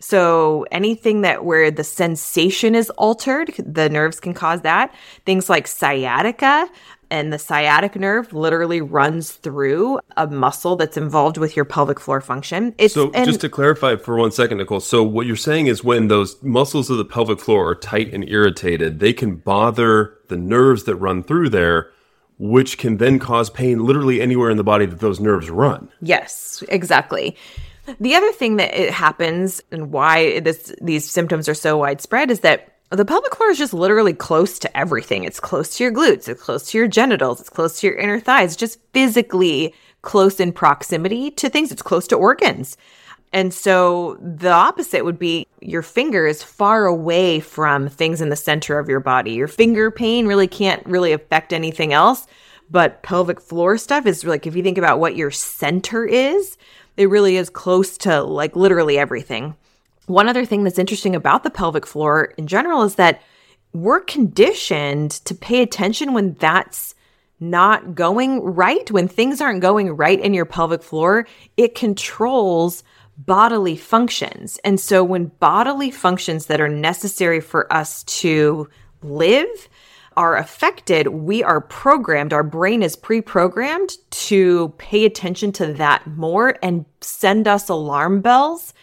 So 0.00 0.64
anything 0.70 1.22
that 1.22 1.44
where 1.44 1.70
the 1.70 1.82
sensation 1.82 2.74
is 2.74 2.88
altered, 2.90 3.52
the 3.58 3.88
nerves 3.88 4.20
can 4.20 4.32
cause 4.32 4.60
that. 4.62 4.94
Things 5.26 5.50
like 5.50 5.66
sciatica, 5.66 6.68
and 7.10 7.32
the 7.32 7.38
sciatic 7.38 7.96
nerve 7.96 8.32
literally 8.32 8.80
runs 8.80 9.32
through 9.32 9.98
a 10.16 10.26
muscle 10.26 10.76
that's 10.76 10.96
involved 10.96 11.38
with 11.38 11.56
your 11.56 11.64
pelvic 11.64 11.98
floor 11.98 12.20
function. 12.20 12.74
It's, 12.78 12.94
so, 12.94 13.10
and, 13.12 13.26
just 13.26 13.40
to 13.40 13.48
clarify 13.48 13.96
for 13.96 14.16
one 14.16 14.30
second, 14.30 14.58
Nicole. 14.58 14.80
So, 14.80 15.02
what 15.02 15.26
you're 15.26 15.36
saying 15.36 15.66
is 15.68 15.82
when 15.82 16.08
those 16.08 16.40
muscles 16.42 16.90
of 16.90 16.98
the 16.98 17.04
pelvic 17.04 17.40
floor 17.40 17.68
are 17.68 17.74
tight 17.74 18.12
and 18.12 18.28
irritated, 18.28 19.00
they 19.00 19.12
can 19.12 19.36
bother 19.36 20.18
the 20.28 20.36
nerves 20.36 20.84
that 20.84 20.96
run 20.96 21.22
through 21.22 21.48
there, 21.48 21.90
which 22.38 22.78
can 22.78 22.98
then 22.98 23.18
cause 23.18 23.48
pain 23.48 23.84
literally 23.84 24.20
anywhere 24.20 24.50
in 24.50 24.58
the 24.58 24.64
body 24.64 24.86
that 24.86 25.00
those 25.00 25.18
nerves 25.18 25.48
run. 25.50 25.88
Yes, 26.00 26.62
exactly. 26.68 27.36
The 28.00 28.14
other 28.14 28.32
thing 28.32 28.56
that 28.56 28.78
it 28.78 28.90
happens 28.90 29.62
and 29.70 29.90
why 29.90 30.40
this 30.40 30.74
these 30.80 31.10
symptoms 31.10 31.48
are 31.48 31.54
so 31.54 31.76
widespread 31.76 32.30
is 32.30 32.40
that 32.40 32.74
the 32.90 33.04
pelvic 33.04 33.34
floor 33.34 33.50
is 33.50 33.58
just 33.58 33.74
literally 33.74 34.14
close 34.14 34.58
to 34.60 34.76
everything. 34.76 35.24
It's 35.24 35.40
close 35.40 35.76
to 35.76 35.84
your 35.84 35.92
glutes, 35.92 36.28
it's 36.28 36.42
close 36.42 36.70
to 36.70 36.78
your 36.78 36.88
genitals, 36.88 37.40
it's 37.40 37.50
close 37.50 37.80
to 37.80 37.86
your 37.86 37.96
inner 37.96 38.20
thighs, 38.20 38.56
just 38.56 38.80
physically 38.92 39.74
close 40.02 40.40
in 40.40 40.52
proximity 40.52 41.30
to 41.32 41.50
things. 41.50 41.70
It's 41.70 41.82
close 41.82 42.06
to 42.08 42.16
organs. 42.16 42.76
And 43.32 43.52
so 43.52 44.16
the 44.22 44.50
opposite 44.50 45.04
would 45.04 45.18
be 45.18 45.46
your 45.60 45.82
finger 45.82 46.26
is 46.26 46.42
far 46.42 46.86
away 46.86 47.40
from 47.40 47.88
things 47.88 48.22
in 48.22 48.30
the 48.30 48.36
center 48.36 48.78
of 48.78 48.88
your 48.88 49.00
body. 49.00 49.32
Your 49.32 49.48
finger 49.48 49.90
pain 49.90 50.26
really 50.26 50.48
can't 50.48 50.84
really 50.86 51.12
affect 51.12 51.52
anything 51.52 51.92
else. 51.92 52.26
But 52.70 53.02
pelvic 53.02 53.40
floor 53.40 53.78
stuff 53.78 54.06
is 54.06 54.24
like, 54.24 54.46
if 54.46 54.54
you 54.54 54.62
think 54.62 54.78
about 54.78 54.98
what 54.98 55.16
your 55.16 55.30
center 55.30 56.04
is, 56.04 56.56
it 56.98 57.08
really 57.08 57.36
is 57.36 57.48
close 57.48 57.96
to 57.98 58.22
like 58.22 58.56
literally 58.56 58.98
everything. 58.98 59.54
One 60.06 60.28
other 60.28 60.44
thing 60.44 60.64
that's 60.64 60.78
interesting 60.78 61.14
about 61.14 61.44
the 61.44 61.50
pelvic 61.50 61.86
floor 61.86 62.34
in 62.36 62.46
general 62.46 62.82
is 62.82 62.96
that 62.96 63.22
we're 63.72 64.00
conditioned 64.00 65.12
to 65.12 65.34
pay 65.34 65.62
attention 65.62 66.12
when 66.12 66.34
that's 66.34 66.94
not 67.40 67.94
going 67.94 68.40
right, 68.42 68.90
when 68.90 69.06
things 69.06 69.40
aren't 69.40 69.60
going 69.60 69.90
right 69.90 70.18
in 70.20 70.34
your 70.34 70.44
pelvic 70.44 70.82
floor, 70.82 71.26
it 71.56 71.76
controls 71.76 72.82
bodily 73.16 73.76
functions. 73.76 74.58
And 74.64 74.80
so 74.80 75.04
when 75.04 75.26
bodily 75.26 75.90
functions 75.90 76.46
that 76.46 76.60
are 76.60 76.68
necessary 76.68 77.40
for 77.40 77.72
us 77.72 78.02
to 78.04 78.68
live 79.02 79.68
are 80.18 80.36
affected, 80.36 81.06
we 81.06 81.44
are 81.44 81.60
programmed, 81.60 82.32
our 82.32 82.42
brain 82.42 82.82
is 82.82 82.96
pre 82.96 83.20
programmed 83.20 83.96
to 84.10 84.74
pay 84.76 85.04
attention 85.04 85.52
to 85.52 85.72
that 85.74 86.04
more 86.08 86.56
and 86.60 86.84
send 87.00 87.46
us 87.46 87.68
alarm 87.68 88.20
bells 88.20 88.74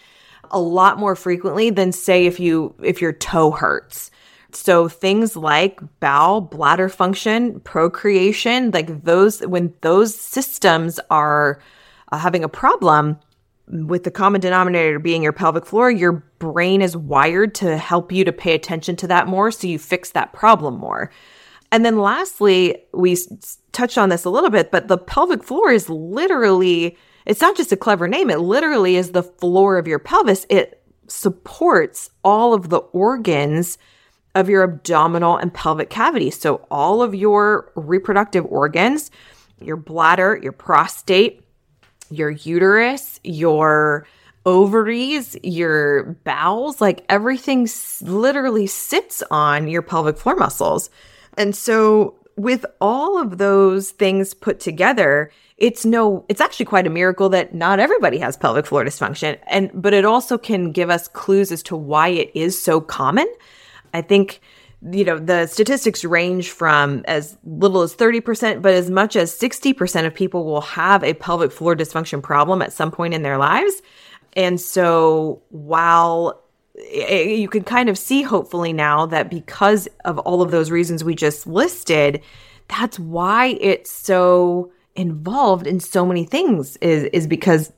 a 0.51 0.60
lot 0.60 0.98
more 0.98 1.13
frequently 1.13 1.70
than 1.70 1.92
say 1.92 2.25
if 2.25 2.39
you 2.39 2.74
if 2.82 3.01
your 3.01 3.12
toe 3.12 3.51
hurts. 3.51 4.12
So 4.51 4.88
things 4.88 5.36
like 5.36 5.82
bowel, 6.00 6.39
bladder 6.39 6.88
function, 6.88 7.60
procreation, 7.60 8.72
like 8.72 9.04
those 9.04 9.42
when 9.42 9.74
those 9.82 10.15
systems 10.15 11.01
are 11.10 11.62
uh, 12.13 12.18
having 12.18 12.46
a 12.46 12.50
problem 12.50 13.20
with 13.67 14.03
the 14.03 14.12
common 14.12 14.41
denominator 14.41 15.00
being 15.00 15.24
your 15.24 15.34
pelvic 15.34 15.65
floor, 15.65 15.89
your 15.89 16.24
brain 16.39 16.81
is 16.81 16.95
wired 16.95 17.55
to 17.55 17.77
help 17.77 18.12
you 18.12 18.24
to 18.24 18.31
pay 18.31 18.53
attention 18.53 18.95
to 18.98 19.07
that 19.07 19.27
more 19.27 19.51
so 19.51 19.67
you 19.67 19.79
fix 19.79 20.12
that 20.12 20.34
problem 20.34 20.77
more. 20.77 21.12
And 21.72 21.84
then 21.84 21.98
lastly, 21.98 22.77
we 22.93 23.17
touched 23.72 23.98
on 23.98 24.10
this 24.10 24.24
a 24.24 24.29
little 24.29 24.51
bit, 24.51 24.72
but 24.72 24.88
the 24.88 24.98
pelvic 24.98 25.43
floor 25.43 25.72
is 25.72 25.89
literally 25.89 26.98
it's 27.25 27.41
not 27.41 27.57
just 27.57 27.72
a 27.72 27.77
clever 27.77 28.07
name, 28.07 28.29
it 28.29 28.39
literally 28.39 28.95
is 28.95 29.12
the 29.12 29.24
floor 29.24 29.77
of 29.77 29.88
your 29.88 30.00
pelvis. 30.00 30.45
It 30.50 30.81
supports 31.07 32.10
all 32.24 32.53
of 32.53 32.69
the 32.69 32.77
organs 32.77 33.77
of 34.36 34.50
your 34.50 34.63
abdominal 34.63 35.38
and 35.38 35.53
pelvic 35.53 35.89
cavity. 35.89 36.29
So, 36.29 36.67
all 36.69 37.01
of 37.01 37.15
your 37.15 37.72
reproductive 37.75 38.45
organs, 38.45 39.10
your 39.60 39.77
bladder, 39.77 40.39
your 40.41 40.51
prostate, 40.51 41.43
your 42.12 42.29
uterus, 42.29 43.14
your 43.27 44.05
ovaries, 44.46 45.36
your 45.44 46.03
bowels, 46.24 46.79
like 46.79 47.03
everything 47.10 47.67
literally 48.01 48.67
sits 48.67 49.24
on 49.32 49.67
your 49.67 49.82
pelvic 49.82 50.17
floor 50.17 50.36
muscles. 50.36 50.89
And 51.38 51.55
so, 51.55 52.15
with 52.38 52.65
all 52.82 53.20
of 53.20 53.38
those 53.38 53.91
things 53.91 54.34
put 54.34 54.60
together, 54.60 55.32
it's 55.58 55.86
no, 55.86 56.25
it's 56.27 56.41
actually 56.41 56.65
quite 56.65 56.86
a 56.86 56.89
miracle 56.89 57.30
that 57.30 57.56
not 57.56 57.80
everybody 57.80 58.17
has 58.17 58.36
pelvic 58.36 58.65
floor 58.65 58.84
dysfunction. 58.84 59.38
And, 59.47 59.71
but 59.73 59.93
it 59.93 60.04
also 60.04 60.38
can 60.38 60.71
give 60.71 60.89
us 60.89 61.08
clues 61.08 61.52
as 61.52 61.63
to 61.63 61.78
why 61.78 62.10
it 62.10 62.32
is 62.36 62.62
so 62.62 62.82
common. 62.82 63.28
I 63.93 64.02
think, 64.02 64.41
you 64.91 65.04
know, 65.04 65.17
the 65.17 65.48
statistics 65.48 66.04
range 66.04 66.52
from 66.52 67.04
as 67.08 67.38
little 67.43 67.82
as 67.82 67.95
30%, 67.95 68.62
but 68.62 68.74
as 68.74 68.89
much 68.89 69.15
as 69.15 69.34
60% 69.34 70.06
of 70.06 70.13
people 70.13 70.45
will 70.45 70.62
have 70.62 71.04
a 71.04 71.13
pelvic 71.15 71.52
floor 71.52 71.76
dysfunction 71.76 72.21
problem 72.21 72.62
at 72.62 72.71
some 72.71 72.91
point 72.91 73.13
in 73.13 73.24
their 73.24 73.38
lives. 73.38 73.82
And 74.34 74.60
so 74.60 75.41
while 75.50 76.41
eh, 76.78 77.06
eh, 77.08 77.24
you 77.24 77.48
can 77.48 77.63
kind 77.63 77.89
of 77.89 77.98
see 77.98 78.21
hopefully 78.21 78.74
now 78.74 79.06
that 79.08 79.30
because 79.30 79.88
of 80.04 80.19
all 80.19 80.41
of 80.41 80.52
those 80.52 80.69
reasons 80.69 81.04
we 81.04 81.15
just 81.15 81.48
listed, 81.48 82.21
that's 82.67 83.00
why 83.00 83.58
it's 83.60 83.91
so 83.91 84.71
involved 84.95 85.67
in 85.67 85.80
so 85.80 86.06
many 86.06 86.26
things 86.26 86.78
is 86.78 87.04
is 87.06 87.28
because 87.28 87.71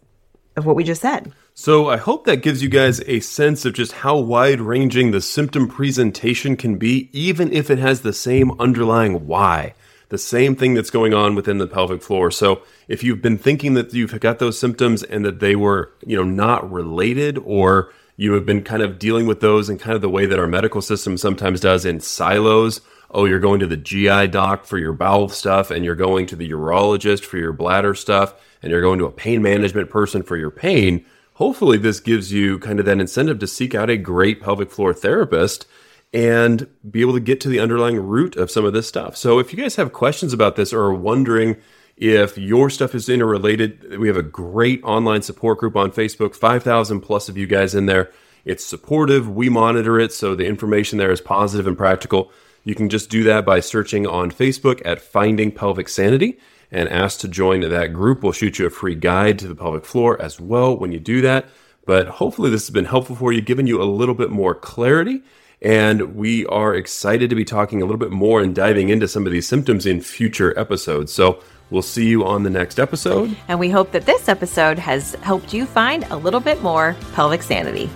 of 0.55 0.65
what 0.65 0.75
we 0.75 0.83
just 0.83 1.01
said. 1.01 1.31
So 1.59 1.89
I 1.89 1.97
hope 1.97 2.25
that 2.25 2.43
gives 2.43 2.61
you 2.61 2.69
guys 2.69 3.01
a 3.07 3.19
sense 3.19 3.65
of 3.65 3.73
just 3.73 3.91
how 3.91 4.15
wide 4.15 4.61
ranging 4.61 5.09
the 5.09 5.19
symptom 5.19 5.67
presentation 5.67 6.55
can 6.55 6.77
be, 6.77 7.09
even 7.13 7.51
if 7.51 7.71
it 7.71 7.79
has 7.79 8.01
the 8.01 8.13
same 8.13 8.51
underlying 8.59 9.25
why, 9.25 9.73
the 10.09 10.19
same 10.19 10.55
thing 10.55 10.75
that's 10.75 10.91
going 10.91 11.15
on 11.15 11.33
within 11.33 11.57
the 11.57 11.65
pelvic 11.65 12.03
floor. 12.03 12.29
So 12.29 12.61
if 12.87 13.03
you've 13.03 13.23
been 13.23 13.39
thinking 13.39 13.73
that 13.73 13.91
you've 13.91 14.19
got 14.19 14.37
those 14.37 14.59
symptoms 14.59 15.01
and 15.01 15.25
that 15.25 15.39
they 15.39 15.55
were, 15.55 15.91
you 16.05 16.15
know, 16.15 16.23
not 16.23 16.71
related 16.71 17.39
or 17.39 17.91
you 18.17 18.33
have 18.33 18.45
been 18.45 18.61
kind 18.61 18.83
of 18.83 18.99
dealing 18.99 19.25
with 19.25 19.39
those 19.39 19.67
in 19.67 19.79
kind 19.79 19.95
of 19.95 20.01
the 20.03 20.09
way 20.09 20.27
that 20.27 20.37
our 20.37 20.45
medical 20.45 20.83
system 20.83 21.17
sometimes 21.17 21.59
does 21.59 21.85
in 21.85 21.99
silos 21.99 22.81
oh, 23.11 23.25
you're 23.25 23.39
going 23.39 23.59
to 23.59 23.67
the 23.67 23.77
GI 23.77 24.27
doc 24.27 24.65
for 24.65 24.77
your 24.77 24.93
bowel 24.93 25.29
stuff, 25.29 25.71
and 25.71 25.85
you're 25.85 25.95
going 25.95 26.25
to 26.27 26.35
the 26.35 26.49
urologist 26.51 27.23
for 27.23 27.37
your 27.37 27.53
bladder 27.53 27.95
stuff, 27.95 28.33
and 28.61 28.71
you're 28.71 28.81
going 28.81 28.99
to 28.99 29.05
a 29.05 29.11
pain 29.11 29.41
management 29.41 29.89
person 29.89 30.23
for 30.23 30.35
your 30.35 30.51
pain. 30.51 31.05
Hopefully, 31.37 31.77
this 31.77 31.99
gives 31.99 32.33
you 32.33 32.57
kind 32.57 32.79
of 32.79 32.85
that 32.87 32.99
incentive 32.99 33.37
to 33.37 33.45
seek 33.45 33.75
out 33.75 33.91
a 33.91 33.95
great 33.97 34.41
pelvic 34.41 34.71
floor 34.71 34.91
therapist 34.91 35.67
and 36.11 36.67
be 36.89 37.01
able 37.01 37.13
to 37.13 37.19
get 37.19 37.39
to 37.39 37.47
the 37.47 37.59
underlying 37.59 37.99
root 37.99 38.35
of 38.35 38.49
some 38.49 38.65
of 38.65 38.73
this 38.73 38.87
stuff. 38.87 39.15
So, 39.15 39.37
if 39.37 39.53
you 39.53 39.61
guys 39.61 39.75
have 39.75 39.93
questions 39.93 40.33
about 40.33 40.55
this 40.55 40.73
or 40.73 40.81
are 40.81 40.93
wondering 40.95 41.57
if 41.95 42.39
your 42.39 42.71
stuff 42.71 42.95
is 42.95 43.07
interrelated, 43.07 43.99
we 43.99 44.07
have 44.07 44.17
a 44.17 44.23
great 44.23 44.83
online 44.83 45.21
support 45.21 45.59
group 45.59 45.75
on 45.75 45.91
Facebook, 45.91 46.33
5,000 46.33 47.01
plus 47.01 47.29
of 47.29 47.37
you 47.37 47.45
guys 47.45 47.75
in 47.75 47.85
there. 47.85 48.11
It's 48.43 48.65
supportive. 48.65 49.29
We 49.29 49.47
monitor 49.47 49.99
it, 49.99 50.13
so 50.13 50.33
the 50.33 50.47
information 50.47 50.97
there 50.97 51.11
is 51.11 51.21
positive 51.21 51.67
and 51.67 51.77
practical. 51.77 52.31
You 52.63 52.73
can 52.73 52.89
just 52.89 53.11
do 53.11 53.23
that 53.25 53.45
by 53.45 53.59
searching 53.59 54.07
on 54.07 54.31
Facebook 54.31 54.81
at 54.83 55.01
Finding 55.01 55.51
Pelvic 55.51 55.87
Sanity 55.87 56.39
and 56.71 56.89
ask 56.89 57.19
to 57.19 57.27
join 57.27 57.61
that 57.61 57.93
group. 57.93 58.23
We'll 58.23 58.33
shoot 58.33 58.59
you 58.59 58.65
a 58.65 58.69
free 58.69 58.95
guide 58.95 59.39
to 59.39 59.47
the 59.47 59.55
pelvic 59.55 59.85
floor 59.85 60.21
as 60.21 60.39
well 60.39 60.77
when 60.77 60.91
you 60.91 60.99
do 60.99 61.21
that. 61.21 61.45
But 61.85 62.07
hopefully, 62.07 62.49
this 62.49 62.67
has 62.67 62.73
been 62.73 62.85
helpful 62.85 63.15
for 63.15 63.31
you, 63.31 63.41
giving 63.41 63.67
you 63.67 63.81
a 63.81 63.85
little 63.85 64.15
bit 64.15 64.29
more 64.29 64.53
clarity. 64.53 65.23
And 65.61 66.15
we 66.15 66.45
are 66.47 66.75
excited 66.75 67.29
to 67.29 67.35
be 67.35 67.45
talking 67.45 67.81
a 67.81 67.85
little 67.85 67.97
bit 67.97 68.11
more 68.11 68.41
and 68.41 68.53
diving 68.53 68.89
into 68.89 69.07
some 69.07 69.25
of 69.25 69.31
these 69.31 69.47
symptoms 69.47 69.85
in 69.85 70.01
future 70.01 70.57
episodes. 70.59 71.11
So 71.13 71.41
we'll 71.69 71.81
see 71.81 72.07
you 72.07 72.25
on 72.25 72.43
the 72.43 72.49
next 72.49 72.79
episode. 72.79 73.35
And 73.47 73.59
we 73.59 73.69
hope 73.69 73.91
that 73.91 74.05
this 74.05 74.29
episode 74.29 74.77
has 74.77 75.15
helped 75.15 75.53
you 75.53 75.65
find 75.65 76.03
a 76.11 76.17
little 76.17 76.41
bit 76.41 76.61
more 76.61 76.95
pelvic 77.13 77.41
sanity. 77.41 77.89